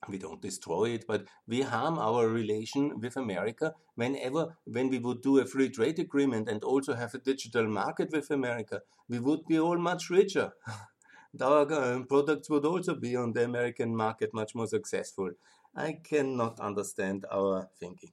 We 0.07 0.17
don't 0.17 0.41
destroy 0.41 0.89
it, 0.89 1.05
but 1.07 1.27
we 1.47 1.61
harm 1.61 1.97
our 1.97 2.27
relation 2.27 2.99
with 2.99 3.17
America 3.17 3.73
whenever, 3.95 4.57
when 4.65 4.89
we 4.89 4.99
would 4.99 5.21
do 5.21 5.39
a 5.39 5.45
free 5.45 5.69
trade 5.69 5.99
agreement 5.99 6.49
and 6.49 6.63
also 6.63 6.93
have 6.93 7.13
a 7.13 7.19
digital 7.19 7.67
market 7.67 8.11
with 8.11 8.29
America, 8.31 8.81
we 9.07 9.19
would 9.19 9.45
be 9.47 9.59
all 9.59 9.77
much 9.77 10.09
richer. 10.09 10.53
our 11.41 11.71
uh, 11.71 12.03
products 12.07 12.49
would 12.49 12.65
also 12.65 12.95
be 12.95 13.15
on 13.15 13.33
the 13.33 13.43
American 13.43 13.95
market 13.95 14.33
much 14.33 14.53
more 14.55 14.67
successful. 14.67 15.31
I 15.75 15.99
cannot 16.03 16.59
understand 16.59 17.25
our 17.31 17.69
thinking. 17.79 18.11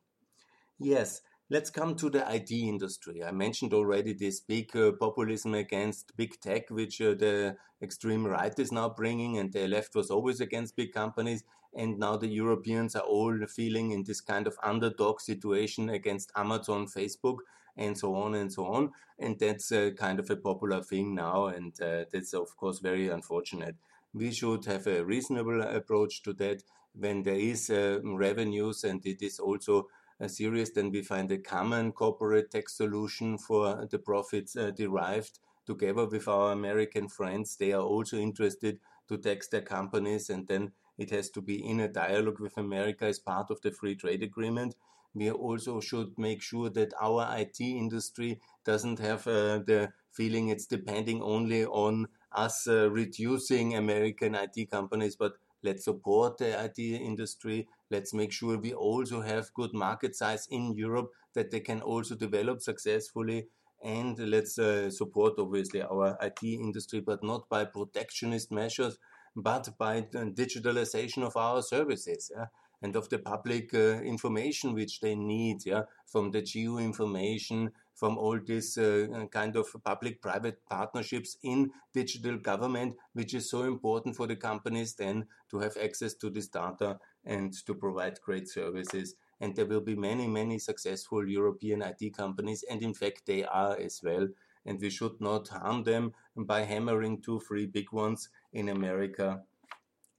Yes, 0.79 1.21
let's 1.51 1.69
come 1.69 1.97
to 1.97 2.09
the 2.09 2.25
IT 2.33 2.53
industry. 2.53 3.25
I 3.25 3.33
mentioned 3.33 3.75
already 3.75 4.13
this 4.13 4.41
big 4.41 4.75
uh, 4.77 4.93
populism 4.93 5.55
against 5.55 6.17
big 6.17 6.41
tech, 6.41 6.71
which 6.71 7.01
uh, 7.01 7.15
the 7.15 7.57
extreme 7.83 8.25
right 8.25 8.57
is 8.59 8.71
now 8.71 8.89
bringing, 8.89 9.39
and 9.39 9.53
the 9.53 9.67
left 9.67 9.97
was 9.97 10.11
always 10.11 10.41
against 10.41 10.77
big 10.77 10.93
companies. 10.93 11.43
And 11.75 11.99
now 11.99 12.17
the 12.17 12.29
Europeans 12.29 12.95
are 12.97 13.03
all 13.03 13.37
feeling 13.47 13.91
in 13.91 14.05
this 14.05 14.21
kind 14.21 14.47
of 14.47 14.57
underdog 14.63 15.21
situation 15.21 15.91
against 15.91 16.33
Amazon, 16.37 16.87
Facebook, 16.87 17.39
and 17.77 17.99
so 17.99 18.15
on 18.15 18.35
and 18.35 18.53
so 18.53 18.67
on. 18.67 18.91
And 19.19 19.39
that's 19.39 19.71
uh, 19.73 19.91
kind 19.97 20.21
of 20.21 20.31
a 20.31 20.37
popular 20.37 20.83
thing 20.83 21.15
now, 21.15 21.47
and 21.47 21.73
uh, 21.81 22.05
that's 22.13 22.33
of 22.33 22.57
course 22.57 22.79
very 22.79 23.09
unfortunate. 23.09 23.77
We 24.13 24.33
should 24.33 24.65
have 24.67 24.87
a 24.87 25.05
reasonable 25.05 25.63
approach 25.63 26.23
to 26.23 26.33
that 26.35 26.63
when 26.93 27.23
there 27.23 27.39
is 27.39 27.71
uh, 27.71 28.01
revenues 28.03 28.83
and 28.83 29.05
it 29.07 29.23
is 29.23 29.39
also 29.39 29.87
serious, 30.29 30.71
then 30.71 30.91
we 30.91 31.03
find 31.03 31.31
a 31.33 31.39
common 31.39 31.93
corporate 31.93 32.51
tax 32.51 32.77
solution 32.77 33.39
for 33.39 33.87
the 33.91 33.99
profits 33.99 34.57
uh, 34.57 34.71
derived 34.71 35.39
together 35.67 36.07
with 36.07 36.29
our 36.29 36.53
American 36.53 37.09
friends. 37.09 37.57
They 37.57 37.73
are 37.73 37.83
also 37.83 38.17
interested 38.19 38.79
to 39.09 39.19
tax 39.19 39.49
their 39.49 39.63
companies, 39.63 40.31
and 40.31 40.47
then 40.47 40.73
it 40.99 41.11
has 41.11 41.31
to 41.31 41.41
be 41.41 41.65
in 41.65 41.81
a 41.81 41.89
dialogue 41.89 42.41
with 42.41 42.57
America 42.57 43.07
as 43.07 43.19
part 43.19 43.51
of 43.51 43.61
the 43.63 43.73
free 43.73 43.95
trade 43.95 44.23
agreement. 44.23 44.75
We 45.15 45.31
also 45.31 45.81
should 45.81 46.19
make 46.19 46.43
sure 46.43 46.71
that 46.71 46.95
our 47.01 47.27
IT 47.37 47.61
industry 47.61 48.41
doesn't 48.65 48.99
have 49.01 49.27
uh, 49.27 49.59
the 49.67 49.93
feeling 50.13 50.49
it's 50.49 50.67
depending 50.67 51.21
only 51.23 51.65
on 51.65 52.07
us 52.33 52.69
uh, 52.69 52.91
reducing 52.91 53.75
American 53.75 54.35
IT 54.35 54.71
companies, 54.71 55.17
but 55.17 55.33
Let's 55.63 55.85
support 55.85 56.39
the 56.39 56.65
IT 56.65 56.79
industry. 56.79 57.69
Let's 57.91 58.15
make 58.15 58.33
sure 58.33 58.59
we 58.59 58.73
also 58.73 59.21
have 59.21 59.53
good 59.55 59.73
market 59.75 60.17
size 60.17 60.47
in 60.51 60.75
Europe 60.75 61.11
that 61.35 61.51
they 61.51 61.61
can 61.61 61.81
also 61.81 62.15
develop 62.15 62.61
successfully. 62.61 63.49
And 63.83 64.19
let's 64.19 64.59
uh, 64.59 64.91
support 64.91 65.35
obviously 65.39 65.83
our 65.83 66.19
IT 66.21 66.43
industry, 66.43 67.01
but 67.01 67.23
not 67.23 67.49
by 67.49 67.65
protectionist 67.65 68.53
measures, 68.53 68.99
but 69.35 69.69
by 69.79 70.03
digitalization 70.03 71.23
of 71.23 71.37
our 71.37 71.63
services. 71.63 72.31
Yeah? 72.35 72.47
and 72.83 72.97
of 72.97 73.09
the 73.09 73.19
public 73.19 73.75
uh, 73.75 74.01
information 74.01 74.75
which 74.75 75.01
they 75.01 75.15
need, 75.15 75.67
yeah, 75.67 75.83
from 76.07 76.31
the 76.31 76.43
geo 76.43 76.79
information, 76.79 77.71
from 77.95 78.17
all 78.17 78.39
this 78.47 78.79
uh, 78.79 79.07
kind 79.31 79.57
of 79.57 79.67
public-private 79.85 80.61
partnerships 80.69 81.37
in 81.43 81.71
digital 81.93 82.39
government, 82.39 82.97
which 83.13 83.35
is 83.35 83.51
so 83.51 83.65
important 83.65 84.17
for 84.17 84.27
the 84.27 84.37
companies 84.37 84.95
then 84.95 85.27
to 85.51 85.59
have 85.59 85.77
access 85.77 86.15
to 86.15 86.31
this 86.31 86.49
data 86.49 86.99
and 87.25 87.53
to 87.67 87.75
provide 87.75 88.21
great 88.25 88.49
services. 88.49 89.15
And 89.41 89.55
there 89.57 89.67
will 89.67 89.81
be 89.81 89.97
many, 89.97 90.27
many 90.27 90.59
successful 90.59 91.29
European 91.29 91.83
IT 91.83 92.17
companies, 92.17 92.65
and 92.71 92.83
in 92.83 92.95
fact, 92.95 93.23
they 93.27 93.45
are 93.45 93.77
as 93.79 94.01
well. 94.03 94.29
And 94.67 94.81
we 94.81 94.91
should 94.91 95.21
not 95.21 95.49
harm 95.49 95.85
them 95.85 96.13
by 96.37 96.63
hammering 96.63 97.23
two, 97.23 97.41
three 97.41 97.67
big 97.67 97.93
ones 97.93 98.29
in 98.53 98.69
America 98.69 99.43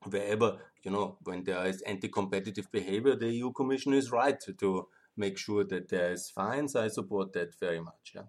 wherever, 0.10 0.58
you 0.84 0.92
know, 0.92 1.18
when 1.24 1.44
there 1.44 1.66
is 1.66 1.82
anti-competitive 1.82 2.72
behavior, 2.72 3.16
the 3.16 3.32
EU 3.32 3.52
Commission 3.52 3.94
is 3.94 4.12
right 4.12 4.40
to 4.42 4.88
make 5.18 5.38
sure 5.38 5.64
that 5.66 5.90
there 5.90 6.12
is 6.12 6.30
fines. 6.30 6.76
I 6.76 6.88
support 6.88 7.34
that 7.34 7.60
very 7.60 7.80
much. 7.80 8.14
Yeah. 8.16 8.24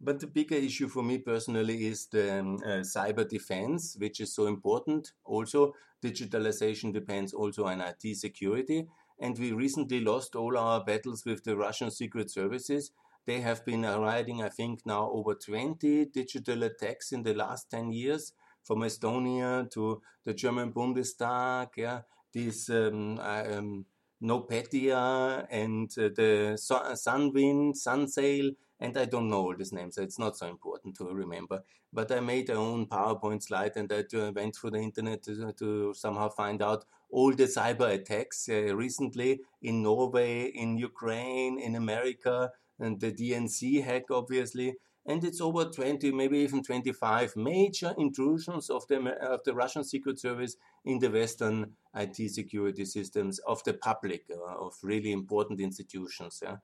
But 0.00 0.18
the 0.18 0.26
bigger 0.26 0.56
issue 0.56 0.88
for 0.88 1.02
me 1.02 1.18
personally 1.18 1.86
is 1.86 2.06
the 2.06 2.40
um, 2.40 2.56
uh, 2.64 2.82
cyber 2.82 3.28
defense, 3.28 3.96
which 3.98 4.20
is 4.20 4.34
so 4.34 4.46
important. 4.46 5.12
Also, 5.24 5.74
digitalization 6.02 6.92
depends 6.92 7.32
also 7.32 7.66
on 7.66 7.80
IT 7.80 8.16
security. 8.16 8.88
And 9.20 9.38
we 9.38 9.52
recently 9.52 10.00
lost 10.00 10.34
all 10.34 10.58
our 10.58 10.84
battles 10.84 11.24
with 11.24 11.44
the 11.44 11.56
Russian 11.56 11.90
secret 11.92 12.30
services. 12.30 12.90
They 13.26 13.40
have 13.42 13.64
been 13.64 13.82
riding, 13.82 14.42
I 14.42 14.48
think, 14.48 14.84
now 14.84 15.08
over 15.12 15.34
20 15.34 16.06
digital 16.06 16.64
attacks 16.64 17.12
in 17.12 17.22
the 17.22 17.34
last 17.34 17.70
10 17.70 17.92
years 17.92 18.32
from 18.64 18.80
Estonia 18.80 19.70
to 19.70 20.02
the 20.24 20.34
German 20.34 20.72
Bundestag, 20.72 21.68
yeah, 21.76 22.00
this 22.32 22.70
um, 22.70 23.18
um, 23.18 23.84
NotPetya 24.22 25.46
and 25.50 25.90
uh, 25.98 26.08
the 26.14 26.56
Sunwind, 26.56 27.74
Sunsail, 27.74 28.54
and 28.80 28.96
I 28.96 29.04
don't 29.04 29.28
know 29.28 29.42
all 29.42 29.56
these 29.56 29.72
names, 29.72 29.96
so 29.96 30.02
it's 30.02 30.18
not 30.18 30.36
so 30.36 30.46
important 30.46 30.96
to 30.96 31.04
remember. 31.04 31.62
But 31.92 32.10
I 32.10 32.20
made 32.20 32.48
my 32.48 32.54
own 32.54 32.86
PowerPoint 32.86 33.42
slide 33.42 33.72
and 33.76 33.92
I 33.92 34.04
uh, 34.16 34.32
went 34.32 34.56
through 34.56 34.70
the 34.70 34.78
internet 34.78 35.22
to, 35.24 35.52
to, 35.52 35.94
somehow 35.94 36.28
find 36.30 36.62
out 36.62 36.84
all 37.10 37.32
the 37.32 37.44
cyber 37.44 37.92
attacks 37.92 38.48
uh, 38.48 38.74
recently 38.74 39.40
in 39.60 39.82
Norway, 39.82 40.46
in 40.46 40.78
Ukraine, 40.78 41.60
in 41.60 41.76
America, 41.76 42.50
and 42.78 42.98
the 42.98 43.12
DNC 43.12 43.84
hack, 43.84 44.04
obviously 44.10 44.74
and 45.04 45.24
it's 45.24 45.40
over 45.40 45.64
20, 45.64 46.12
maybe 46.12 46.38
even 46.38 46.62
25 46.62 47.34
major 47.36 47.92
intrusions 47.98 48.70
of 48.70 48.86
the, 48.86 48.98
of 49.20 49.40
the 49.44 49.54
Russian 49.54 49.82
Secret 49.82 50.20
Service 50.20 50.56
in 50.84 51.00
the 51.00 51.10
Western 51.10 51.72
IT 51.94 52.30
security 52.30 52.84
systems 52.84 53.40
of 53.40 53.62
the 53.64 53.74
public, 53.74 54.24
uh, 54.30 54.64
of 54.64 54.74
really 54.82 55.10
important 55.10 55.60
institutions. 55.60 56.40
Yeah? 56.42 56.56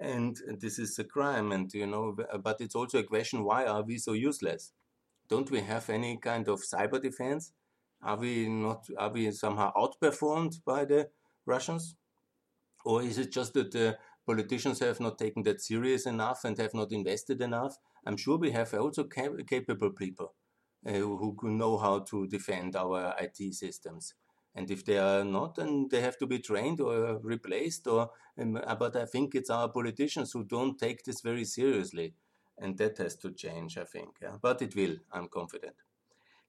And 0.00 0.36
this 0.60 0.78
is 0.80 0.98
a 0.98 1.04
crime, 1.04 1.52
and 1.52 1.72
you 1.72 1.86
know, 1.86 2.16
but 2.42 2.60
it's 2.60 2.74
also 2.74 2.98
a 2.98 3.04
question: 3.04 3.44
Why 3.44 3.64
are 3.64 3.82
we 3.82 3.98
so 3.98 4.12
useless? 4.12 4.72
Don't 5.28 5.50
we 5.52 5.60
have 5.60 5.88
any 5.88 6.16
kind 6.16 6.48
of 6.48 6.62
cyber 6.62 7.00
defense? 7.00 7.52
Are 8.02 8.16
we 8.16 8.48
not? 8.48 8.88
Are 8.98 9.10
we 9.10 9.30
somehow 9.30 9.72
outperformed 9.74 10.64
by 10.64 10.84
the 10.84 11.10
Russians, 11.46 11.94
or 12.84 13.02
is 13.02 13.18
it 13.18 13.30
just 13.30 13.54
that 13.54 13.70
the 13.70 13.96
politicians 14.26 14.80
have 14.80 15.00
not 15.00 15.18
taken 15.18 15.42
that 15.44 15.60
serious 15.60 16.06
enough 16.06 16.44
and 16.44 16.58
have 16.58 16.74
not 16.74 16.92
invested 16.92 17.40
enough. 17.40 17.78
I'm 18.06 18.16
sure 18.16 18.38
we 18.38 18.52
have 18.52 18.74
also 18.74 19.04
cap 19.04 19.32
capable 19.46 19.90
people 19.90 20.34
uh, 20.86 20.92
who 20.92 21.36
know 21.42 21.78
how 21.78 22.00
to 22.00 22.26
defend 22.26 22.76
our 22.76 23.14
IT 23.20 23.54
systems. 23.54 24.14
And 24.54 24.70
if 24.70 24.84
they 24.84 24.98
are 24.98 25.24
not, 25.24 25.56
then 25.56 25.88
they 25.90 26.00
have 26.00 26.16
to 26.18 26.26
be 26.26 26.38
trained 26.38 26.80
or 26.80 27.18
replaced. 27.18 27.86
Or, 27.86 28.10
um, 28.38 28.56
uh, 28.56 28.74
but 28.76 28.94
I 28.94 29.04
think 29.04 29.34
it's 29.34 29.50
our 29.50 29.68
politicians 29.68 30.32
who 30.32 30.44
don't 30.44 30.78
take 30.78 31.02
this 31.02 31.20
very 31.20 31.44
seriously, 31.44 32.14
and 32.58 32.78
that 32.78 32.98
has 32.98 33.16
to 33.16 33.32
change. 33.32 33.76
I 33.76 33.84
think, 33.84 34.10
yeah. 34.22 34.36
but 34.40 34.62
it 34.62 34.76
will. 34.76 34.96
I'm 35.12 35.28
confident. 35.28 35.74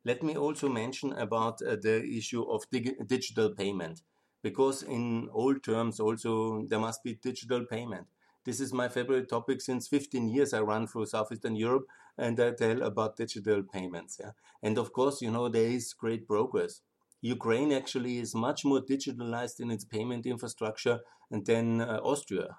Let 0.04 0.22
me 0.22 0.38
also 0.38 0.70
mention 0.70 1.14
about 1.14 1.64
uh, 1.64 1.78
the 1.82 2.06
issue 2.06 2.44
of 2.44 2.70
dig 2.70 3.08
digital 3.08 3.50
payment 3.50 4.04
because 4.46 4.84
in 4.84 5.28
old 5.34 5.64
terms 5.64 6.00
also 6.00 6.64
there 6.70 6.80
must 6.88 7.04
be 7.04 7.16
digital 7.16 7.66
payment. 7.66 8.06
This 8.44 8.60
is 8.60 8.72
my 8.72 8.88
favorite 8.88 9.28
topic 9.28 9.60
since 9.60 9.88
15 9.88 10.30
years. 10.30 10.54
I 10.54 10.60
run 10.60 10.86
through 10.86 11.08
Southeastern 11.08 11.56
Europe 11.56 11.88
and 12.16 12.40
I 12.40 12.52
tell 12.52 12.84
about 12.84 13.18
digital 13.18 13.64
payments. 13.64 14.20
Yeah? 14.20 14.34
And 14.62 14.78
of 14.78 14.94
course, 14.94 15.20
you 15.24 15.32
know, 15.32 15.50
there 15.50 15.72
is 15.78 15.94
great 15.94 16.28
progress. 16.28 16.82
Ukraine 17.22 17.72
actually 17.72 18.20
is 18.20 18.36
much 18.36 18.64
more 18.64 18.82
digitalized 18.82 19.60
in 19.60 19.72
its 19.72 19.84
payment 19.84 20.28
infrastructure 20.28 21.00
than 21.32 21.82
uh, 21.82 22.00
Austria. 22.04 22.50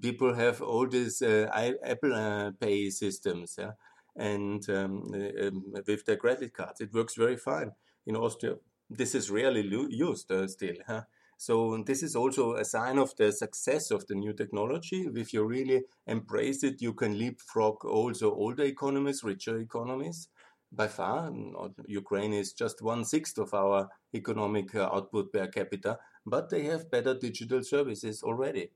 People 0.00 0.34
have 0.34 0.60
all 0.60 0.88
these 0.88 1.22
uh, 1.22 1.46
Apple 1.84 2.14
uh, 2.14 2.50
Pay 2.58 2.90
systems, 2.90 3.54
yeah? 3.56 3.74
and 4.16 4.68
um, 4.70 4.92
uh, 5.14 5.46
um, 5.46 5.72
with 5.86 6.04
their 6.04 6.16
credit 6.16 6.52
cards, 6.52 6.80
it 6.80 6.92
works 6.92 7.14
very 7.14 7.36
fine. 7.36 7.70
In 8.06 8.16
Austria, 8.16 8.54
this 8.90 9.14
is 9.14 9.30
rarely 9.30 9.62
used 9.90 10.30
uh, 10.30 10.46
still. 10.48 10.76
Huh? 10.86 11.02
So 11.36 11.82
this 11.84 12.02
is 12.04 12.14
also 12.14 12.54
a 12.54 12.64
sign 12.64 12.98
of 12.98 13.16
the 13.16 13.32
success 13.32 13.90
of 13.90 14.06
the 14.06 14.14
new 14.14 14.32
technology. 14.32 15.08
If 15.14 15.32
you 15.32 15.44
really 15.44 15.82
embrace 16.06 16.62
it, 16.62 16.80
you 16.80 16.92
can 16.92 17.18
leapfrog 17.18 17.84
also 17.84 18.32
older 18.32 18.62
economies, 18.62 19.24
richer 19.24 19.58
economies. 19.58 20.28
By 20.70 20.88
far, 20.88 21.32
Ukraine 21.86 22.32
is 22.32 22.52
just 22.52 22.80
one 22.80 23.04
sixth 23.04 23.38
of 23.38 23.52
our 23.54 23.90
economic 24.14 24.74
uh, 24.74 24.88
output 24.92 25.32
per 25.32 25.48
capita, 25.48 25.98
but 26.24 26.48
they 26.48 26.62
have 26.64 26.90
better 26.90 27.14
digital 27.14 27.62
services 27.62 28.22
already. 28.22 28.70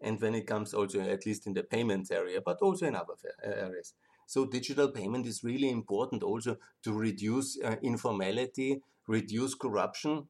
And 0.00 0.20
when 0.20 0.34
it 0.34 0.46
comes 0.46 0.74
also, 0.74 1.00
at 1.00 1.26
least 1.26 1.46
in 1.46 1.54
the 1.54 1.62
payments 1.62 2.10
area, 2.10 2.40
but 2.40 2.62
also 2.62 2.86
in 2.86 2.96
other 2.96 3.14
areas. 3.42 3.94
So 4.26 4.44
digital 4.46 4.88
payment 4.88 5.26
is 5.26 5.44
really 5.44 5.70
important 5.70 6.22
also 6.22 6.56
to 6.82 6.92
reduce 6.92 7.58
uh, 7.62 7.76
informality, 7.82 8.82
reduce 9.06 9.54
corruption, 9.54 10.28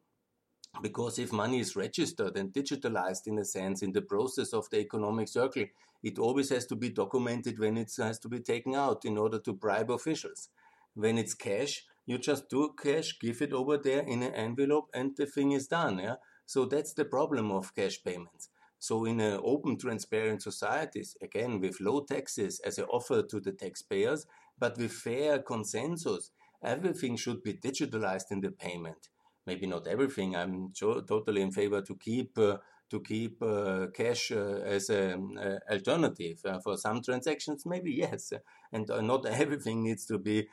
because 0.82 1.18
if 1.18 1.32
money 1.32 1.60
is 1.60 1.76
registered 1.76 2.36
and 2.36 2.52
digitalized 2.52 3.26
in 3.26 3.38
a 3.38 3.44
sense 3.44 3.82
in 3.82 3.92
the 3.92 4.02
process 4.02 4.52
of 4.52 4.68
the 4.70 4.78
economic 4.78 5.28
circle, 5.28 5.64
it 6.02 6.18
always 6.18 6.50
has 6.50 6.66
to 6.66 6.76
be 6.76 6.90
documented 6.90 7.58
when 7.58 7.76
it 7.76 7.90
has 7.98 8.18
to 8.18 8.28
be 8.28 8.40
taken 8.40 8.74
out 8.74 9.04
in 9.04 9.16
order 9.16 9.38
to 9.38 9.52
bribe 9.52 9.90
officials. 9.90 10.50
When 10.94 11.18
it's 11.18 11.34
cash, 11.34 11.84
you 12.04 12.18
just 12.18 12.48
do 12.48 12.74
cash, 12.80 13.18
give 13.18 13.42
it 13.42 13.52
over 13.52 13.78
there 13.78 14.02
in 14.02 14.22
an 14.22 14.34
envelope, 14.34 14.88
and 14.94 15.16
the 15.16 15.26
thing 15.26 15.52
is 15.52 15.66
done. 15.66 15.98
Yeah. 15.98 16.16
So 16.44 16.64
that's 16.64 16.92
the 16.94 17.04
problem 17.04 17.50
of 17.50 17.74
cash 17.74 18.02
payments. 18.04 18.50
So 18.78 19.04
in 19.06 19.20
an 19.20 19.40
open, 19.42 19.78
transparent 19.78 20.42
societies, 20.42 21.16
again 21.22 21.60
with 21.60 21.80
low 21.80 22.04
taxes 22.04 22.60
as 22.64 22.78
an 22.78 22.84
offer 22.84 23.22
to 23.22 23.40
the 23.40 23.52
taxpayers, 23.52 24.26
but 24.58 24.78
with 24.78 24.92
fair 24.92 25.40
consensus, 25.40 26.30
everything 26.62 27.16
should 27.16 27.42
be 27.42 27.54
digitalized 27.54 28.30
in 28.30 28.40
the 28.40 28.50
payment. 28.50 29.08
Maybe 29.46 29.66
not 29.66 29.86
everything. 29.86 30.34
I'm 30.34 30.72
totally 30.74 31.40
in 31.42 31.52
favor 31.52 31.80
to 31.82 31.94
keep 31.96 32.36
uh, 32.38 32.56
to 32.90 33.00
keep 33.00 33.42
uh, 33.42 33.86
cash 33.94 34.30
uh, 34.32 34.60
as 34.64 34.90
an 34.90 35.38
uh, 35.38 35.58
alternative 35.72 36.38
uh, 36.44 36.58
for 36.60 36.76
some 36.76 37.00
transactions. 37.02 37.64
Maybe 37.66 37.92
yes, 37.92 38.32
and 38.72 38.90
uh, 38.90 39.00
not 39.00 39.26
everything 39.42 39.82
needs 39.84 40.04
to 40.06 40.18
be 40.18 40.48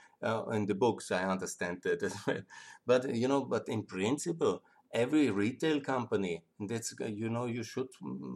in 0.51 0.65
the 0.65 0.75
books. 0.75 1.11
I 1.11 1.23
understand 1.23 1.79
that 1.83 2.03
as 2.03 2.15
well. 2.27 2.41
But 2.85 3.15
you 3.15 3.27
know, 3.27 3.45
but 3.45 3.67
in 3.69 3.83
principle, 3.83 4.61
every 4.93 5.31
retail 5.31 5.79
company 5.81 6.43
that's 6.59 6.93
you 7.07 7.29
know 7.29 7.45
you 7.45 7.63
should 7.63 7.87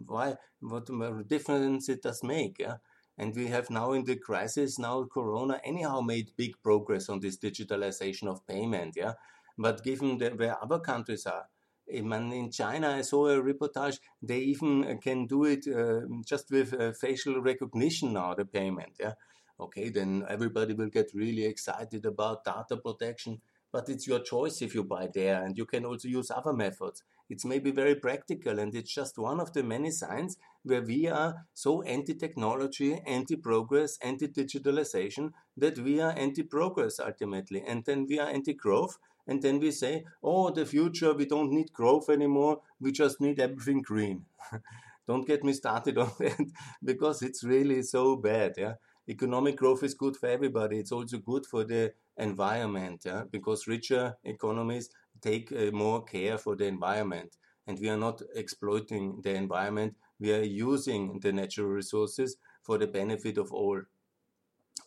why 0.08 0.36
what 0.60 0.88
difference 1.28 1.90
it 1.90 2.02
does 2.02 2.24
make 2.24 2.58
yeah 2.60 2.78
and 3.18 3.36
we 3.36 3.48
have 3.48 3.70
now 3.70 3.94
in 3.94 4.06
the 4.06 4.16
crisis, 4.16 4.78
now 4.78 5.06
Corona 5.06 5.60
anyhow 5.64 6.02
made 6.02 6.32
big 6.38 6.62
progress 6.62 7.10
on 7.10 7.20
this 7.20 7.38
digitalization 7.38 8.28
of 8.28 8.46
payment. 8.46 8.96
Yeah. 8.96 9.14
But 9.58 9.84
given 9.84 10.18
the, 10.20 10.30
where 10.30 10.62
other 10.62 10.80
countries 10.80 11.26
are, 11.26 11.48
in 11.88 12.52
China, 12.52 12.90
I 12.98 13.02
saw 13.02 13.28
a 13.28 13.42
reportage. 13.42 14.00
They 14.22 14.40
even 14.40 15.00
can 15.02 15.26
do 15.26 15.46
it 15.46 15.66
uh, 15.68 16.02
just 16.26 16.52
with 16.52 16.74
uh, 16.74 16.92
facial 16.92 17.42
recognition 17.42 18.14
now, 18.14 18.34
the 18.34 18.44
payment. 18.44 18.98
Yeah, 19.00 19.14
okay, 19.60 19.90
then 19.90 20.26
everybody 20.28 20.74
will 20.74 20.90
get 20.90 21.12
really 21.14 21.46
excited 21.46 22.06
about 22.06 22.44
data 22.44 22.76
protection 22.76 23.40
but 23.72 23.90
it's 23.90 24.08
your 24.08 24.20
choice 24.20 24.62
if 24.62 24.74
you 24.74 24.84
buy 24.84 25.08
there 25.14 25.44
and 25.44 25.58
you 25.58 25.66
can 25.66 25.86
also 25.86 26.08
use 26.08 26.32
other 26.32 26.54
methods. 26.54 27.04
It's 27.30 27.46
maybe 27.46 27.72
very 27.72 27.96
practical 27.96 28.60
and 28.60 28.74
it's 28.74 28.94
just 28.94 29.18
one 29.18 29.40
of 29.40 29.54
the 29.54 29.64
many 29.64 29.92
signs 29.92 30.38
where 30.68 30.82
we 30.82 31.08
are 31.08 31.46
so 31.54 31.82
anti-technology, 31.84 33.02
anti-progress, 33.06 33.98
anti-digitalization 34.02 35.32
that 35.56 35.80
we 35.80 36.00
are 36.00 36.12
anti-progress 36.18 37.00
ultimately 37.00 37.64
and 37.66 37.86
then 37.86 38.06
we 38.08 38.20
are 38.20 38.30
anti-growth 38.30 38.98
and 39.28 39.42
then 39.42 39.60
we 39.60 39.72
say, 39.72 40.06
oh, 40.24 40.52
the 40.52 40.66
future, 40.66 41.14
we 41.14 41.26
don't 41.26 41.52
need 41.52 41.74
growth 41.74 42.10
anymore, 42.10 42.62
we 42.80 42.92
just 42.92 43.20
need 43.20 43.40
everything 43.40 43.82
green. 43.82 44.26
don't 45.08 45.26
get 45.26 45.44
me 45.44 45.54
started 45.54 45.98
on 45.98 46.12
that 46.20 46.52
because 46.84 47.22
it's 47.22 47.44
really 47.44 47.82
so 47.82 48.16
bad. 48.16 48.54
Yeah, 48.58 48.74
economic 49.10 49.56
growth 49.56 49.84
is 49.84 49.94
good 49.94 50.18
for 50.18 50.28
everybody. 50.28 50.80
It's 50.80 50.92
also 50.92 51.18
good 51.18 51.46
for 51.46 51.64
the 51.64 51.94
environment. 52.18 53.04
Yeah, 53.06 53.24
because 53.32 53.68
richer 53.68 54.18
economies 54.24 54.90
take 55.22 55.52
uh, 55.52 55.72
more 55.72 56.04
care 56.04 56.38
for 56.38 56.56
the 56.56 56.66
environment, 56.66 57.38
and 57.66 57.80
we 57.80 57.90
are 57.90 57.98
not 57.98 58.22
exploiting 58.36 59.22
the 59.24 59.34
environment. 59.34 59.96
We 60.20 60.34
are 60.34 60.44
using 60.44 61.20
the 61.20 61.32
natural 61.32 61.68
resources 61.68 62.38
for 62.64 62.78
the 62.78 62.88
benefit 62.88 63.38
of 63.38 63.52
all. 63.52 63.82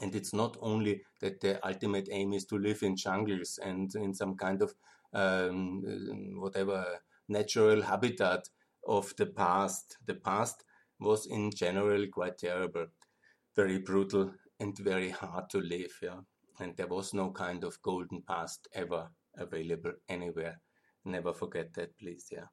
And 0.01 0.15
it's 0.15 0.33
not 0.33 0.57
only 0.61 1.03
that 1.21 1.41
the 1.41 1.65
ultimate 1.67 2.09
aim 2.11 2.33
is 2.33 2.47
to 2.47 2.59
live 2.59 2.83
in 2.83 2.97
jungles 2.97 3.59
and 3.63 3.95
in 3.95 4.15
some 4.15 4.37
kind 4.37 4.63
of 4.63 4.75
um, 5.13 5.83
whatever 6.39 6.85
natural 7.29 7.83
habitat 7.83 8.49
of 8.87 9.15
the 9.17 9.27
past. 9.27 9.99
The 10.07 10.15
past 10.15 10.65
was 10.99 11.27
in 11.27 11.51
general 11.51 12.07
quite 12.09 12.39
terrible, 12.39 12.87
very 13.57 13.79
brutal, 13.79 14.33
and 14.59 14.77
very 14.79 15.11
hard 15.11 15.49
to 15.51 15.59
live. 15.59 15.99
Yeah, 16.03 16.21
and 16.59 16.77
there 16.77 16.87
was 16.87 17.15
no 17.15 17.31
kind 17.31 17.65
of 17.65 17.81
golden 17.83 18.23
past 18.23 18.69
ever 18.75 19.09
available 19.37 19.93
anywhere. 20.09 20.61
Never 21.05 21.33
forget 21.33 21.73
that, 21.75 21.99
please. 21.99 22.27
Yeah. 22.31 22.47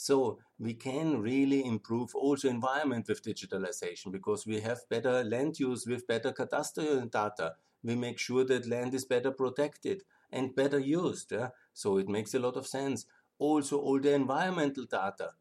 So 0.00 0.38
we 0.60 0.74
can 0.74 1.20
really 1.20 1.64
improve 1.64 2.14
also 2.14 2.48
environment 2.48 3.08
with 3.08 3.20
digitalization 3.20 4.12
because 4.12 4.46
we 4.46 4.60
have 4.60 4.88
better 4.88 5.24
land 5.24 5.58
use 5.58 5.88
with 5.88 6.06
better 6.06 6.30
cadastral 6.32 7.10
data. 7.10 7.56
We 7.82 7.96
make 7.96 8.20
sure 8.20 8.44
that 8.44 8.68
land 8.68 8.94
is 8.94 9.04
better 9.04 9.32
protected 9.32 10.04
and 10.30 10.54
better 10.54 10.78
used. 10.78 11.32
Yeah? 11.32 11.48
So 11.72 11.98
it 11.98 12.08
makes 12.08 12.32
a 12.34 12.38
lot 12.38 12.56
of 12.56 12.68
sense. 12.68 13.06
Also, 13.40 13.76
all 13.80 13.98
the 13.98 14.14
environmental 14.14 14.84
data, 14.84 15.32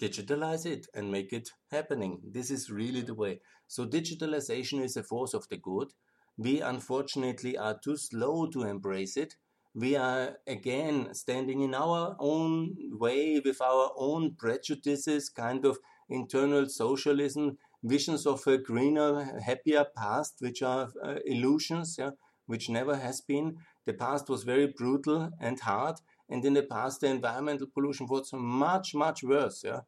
digitalize 0.00 0.64
it 0.64 0.86
and 0.94 1.10
make 1.10 1.32
it 1.32 1.50
happening. 1.72 2.20
This 2.22 2.52
is 2.52 2.70
really 2.70 3.00
the 3.00 3.14
way. 3.14 3.40
So 3.66 3.84
digitalization 3.84 4.80
is 4.80 4.96
a 4.96 5.02
force 5.02 5.34
of 5.34 5.48
the 5.48 5.56
good. 5.56 5.92
We 6.38 6.60
unfortunately 6.60 7.58
are 7.58 7.76
too 7.76 7.96
slow 7.96 8.46
to 8.46 8.62
embrace 8.62 9.16
it 9.16 9.34
we 9.76 9.94
are 9.94 10.38
again 10.46 11.12
standing 11.12 11.60
in 11.60 11.74
our 11.74 12.16
own 12.18 12.74
way 12.92 13.42
with 13.44 13.60
our 13.60 13.90
own 13.94 14.34
prejudices, 14.34 15.28
kind 15.28 15.66
of 15.66 15.78
internal 16.08 16.66
socialism, 16.66 17.58
visions 17.84 18.26
of 18.26 18.46
a 18.46 18.56
greener, 18.56 19.38
happier 19.44 19.84
past, 19.84 20.36
which 20.38 20.62
are 20.62 20.88
uh, 21.04 21.16
illusions, 21.26 21.96
yeah, 21.98 22.12
which 22.46 22.70
never 22.70 22.96
has 22.96 23.20
been. 23.20 23.58
The 23.84 23.92
past 23.92 24.30
was 24.30 24.44
very 24.44 24.66
brutal 24.66 25.30
and 25.38 25.60
hard, 25.60 25.96
and 26.30 26.42
in 26.42 26.54
the 26.54 26.62
past, 26.62 27.02
the 27.02 27.08
environmental 27.08 27.66
pollution 27.66 28.06
was 28.06 28.30
much, 28.32 28.94
much 28.94 29.22
worse. 29.22 29.62
Yeah, 29.62 29.80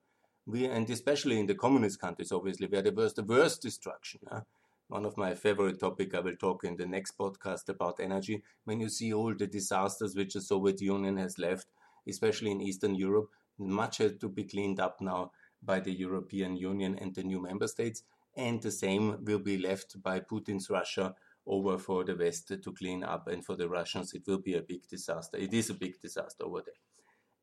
we 0.44 0.66
and 0.66 0.88
especially 0.90 1.40
in 1.40 1.46
the 1.46 1.55
communist 1.55 1.98
countries, 1.98 2.31
obviously, 2.31 2.66
where 2.66 2.83
there 2.83 2.92
was 2.92 3.14
the 3.14 3.24
worst 3.24 3.62
destruction. 3.62 4.20
Yeah? 4.31 4.40
One 4.88 5.05
of 5.05 5.18
my 5.18 5.35
favorite 5.35 5.79
topic 5.79 6.14
I 6.14 6.20
will 6.20 6.37
talk 6.37 6.64
in 6.64 6.77
the 6.77 6.87
next 6.87 7.16
podcast 7.18 7.68
about 7.68 8.01
energy. 8.01 8.42
When 8.64 8.81
you 8.81 8.88
see 8.88 9.12
all 9.12 9.35
the 9.35 9.46
disasters 9.46 10.16
which 10.16 10.35
the 10.35 10.40
Soviet 10.40 10.81
Union 10.81 11.18
has 11.18 11.38
left, 11.38 11.66
especially 12.09 12.51
in 12.51 12.62
Eastern 12.62 12.94
Europe, 12.94 13.29
much 13.59 13.98
has 13.98 14.16
to 14.20 14.29
be 14.29 14.44
cleaned 14.44 14.81
up 14.81 15.01
now 15.01 15.33
by 15.62 15.81
the 15.81 15.92
European 15.92 16.57
Union 16.57 16.96
and 16.98 17.14
the 17.14 17.22
new 17.22 17.40
member 17.40 17.66
states, 17.66 18.03
and 18.35 18.62
the 18.62 18.70
same 18.70 19.22
will 19.24 19.40
be 19.40 19.59
left 19.59 20.03
by 20.03 20.20
Putin's 20.20 20.70
Russia 20.70 21.14
over 21.46 21.77
for 21.79 22.05
the 22.05 22.14
West 22.14 22.48
to 22.48 22.72
clean 22.72 23.05
up, 23.05 23.29
and 23.29 23.44
for 23.44 23.57
the 23.57 23.68
Russians 23.68 24.14
it 24.14 24.22
will 24.27 24.38
be 24.38 24.55
a 24.55 24.62
big 24.62 24.87
disaster. 24.88 25.37
It 25.37 25.53
is 25.53 25.68
a 25.68 25.74
big 25.74 26.01
disaster 26.01 26.44
over 26.44 26.62
there. 26.64 26.74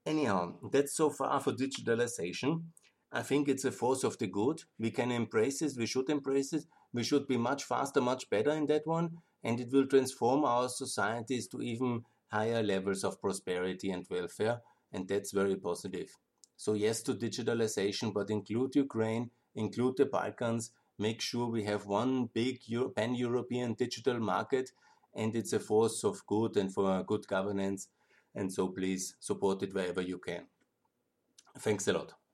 Anyhow, 0.06 0.56
that's 0.72 0.96
so 0.96 1.10
far 1.10 1.40
for 1.40 1.52
digitalization. 1.52 2.64
I 3.12 3.24
think 3.24 3.48
it's 3.48 3.66
a 3.66 3.72
force 3.72 4.04
of 4.04 4.18
the 4.18 4.28
good. 4.28 4.64
We 4.80 4.92
can 4.92 5.12
embrace 5.12 5.62
it, 5.62 5.74
we 5.78 5.86
should 5.86 6.10
embrace 6.10 6.54
it, 6.54 6.66
we 6.93 7.04
should 7.04 7.28
be 7.28 7.38
much 7.38 7.63
faster, 7.63 8.02
much 8.02 8.30
better 8.30 8.52
in 8.52 8.65
that 8.67 8.86
one, 8.86 9.17
and 9.43 9.60
it 9.60 9.71
will 9.71 9.86
transform 9.88 10.43
our 10.45 10.69
societies 10.69 11.48
to 11.48 11.62
even 11.62 12.04
higher 12.32 12.63
levels 12.63 13.04
of 13.04 13.21
prosperity 13.21 13.91
and 13.91 14.06
welfare, 14.10 14.62
and 14.91 15.08
that's 15.08 15.32
very 15.32 15.56
positive. 15.56 16.10
So, 16.58 16.74
yes 16.74 17.02
to 17.04 17.13
digitalization, 17.13 18.13
but 18.13 18.30
include 18.30 18.76
Ukraine, 18.76 19.32
include 19.56 19.98
the 19.98 20.06
Balkans, 20.06 20.71
make 20.98 21.21
sure 21.21 21.48
we 21.48 21.63
have 21.65 21.86
one 21.86 22.30
big 22.34 22.62
pan 22.95 23.15
European 23.15 23.74
digital 23.74 24.19
market, 24.19 24.71
and 25.13 25.36
it's 25.36 25.54
a 25.54 25.60
force 25.60 26.04
of 26.04 26.26
good 26.26 26.58
and 26.58 26.74
for 26.74 27.04
good 27.04 27.28
governance. 27.28 27.89
And 28.34 28.52
so, 28.52 28.69
please 28.69 29.15
support 29.19 29.63
it 29.63 29.74
wherever 29.74 30.02
you 30.02 30.19
can. 30.19 30.48
Thanks 31.60 31.88
a 31.88 31.93
lot. 31.93 32.25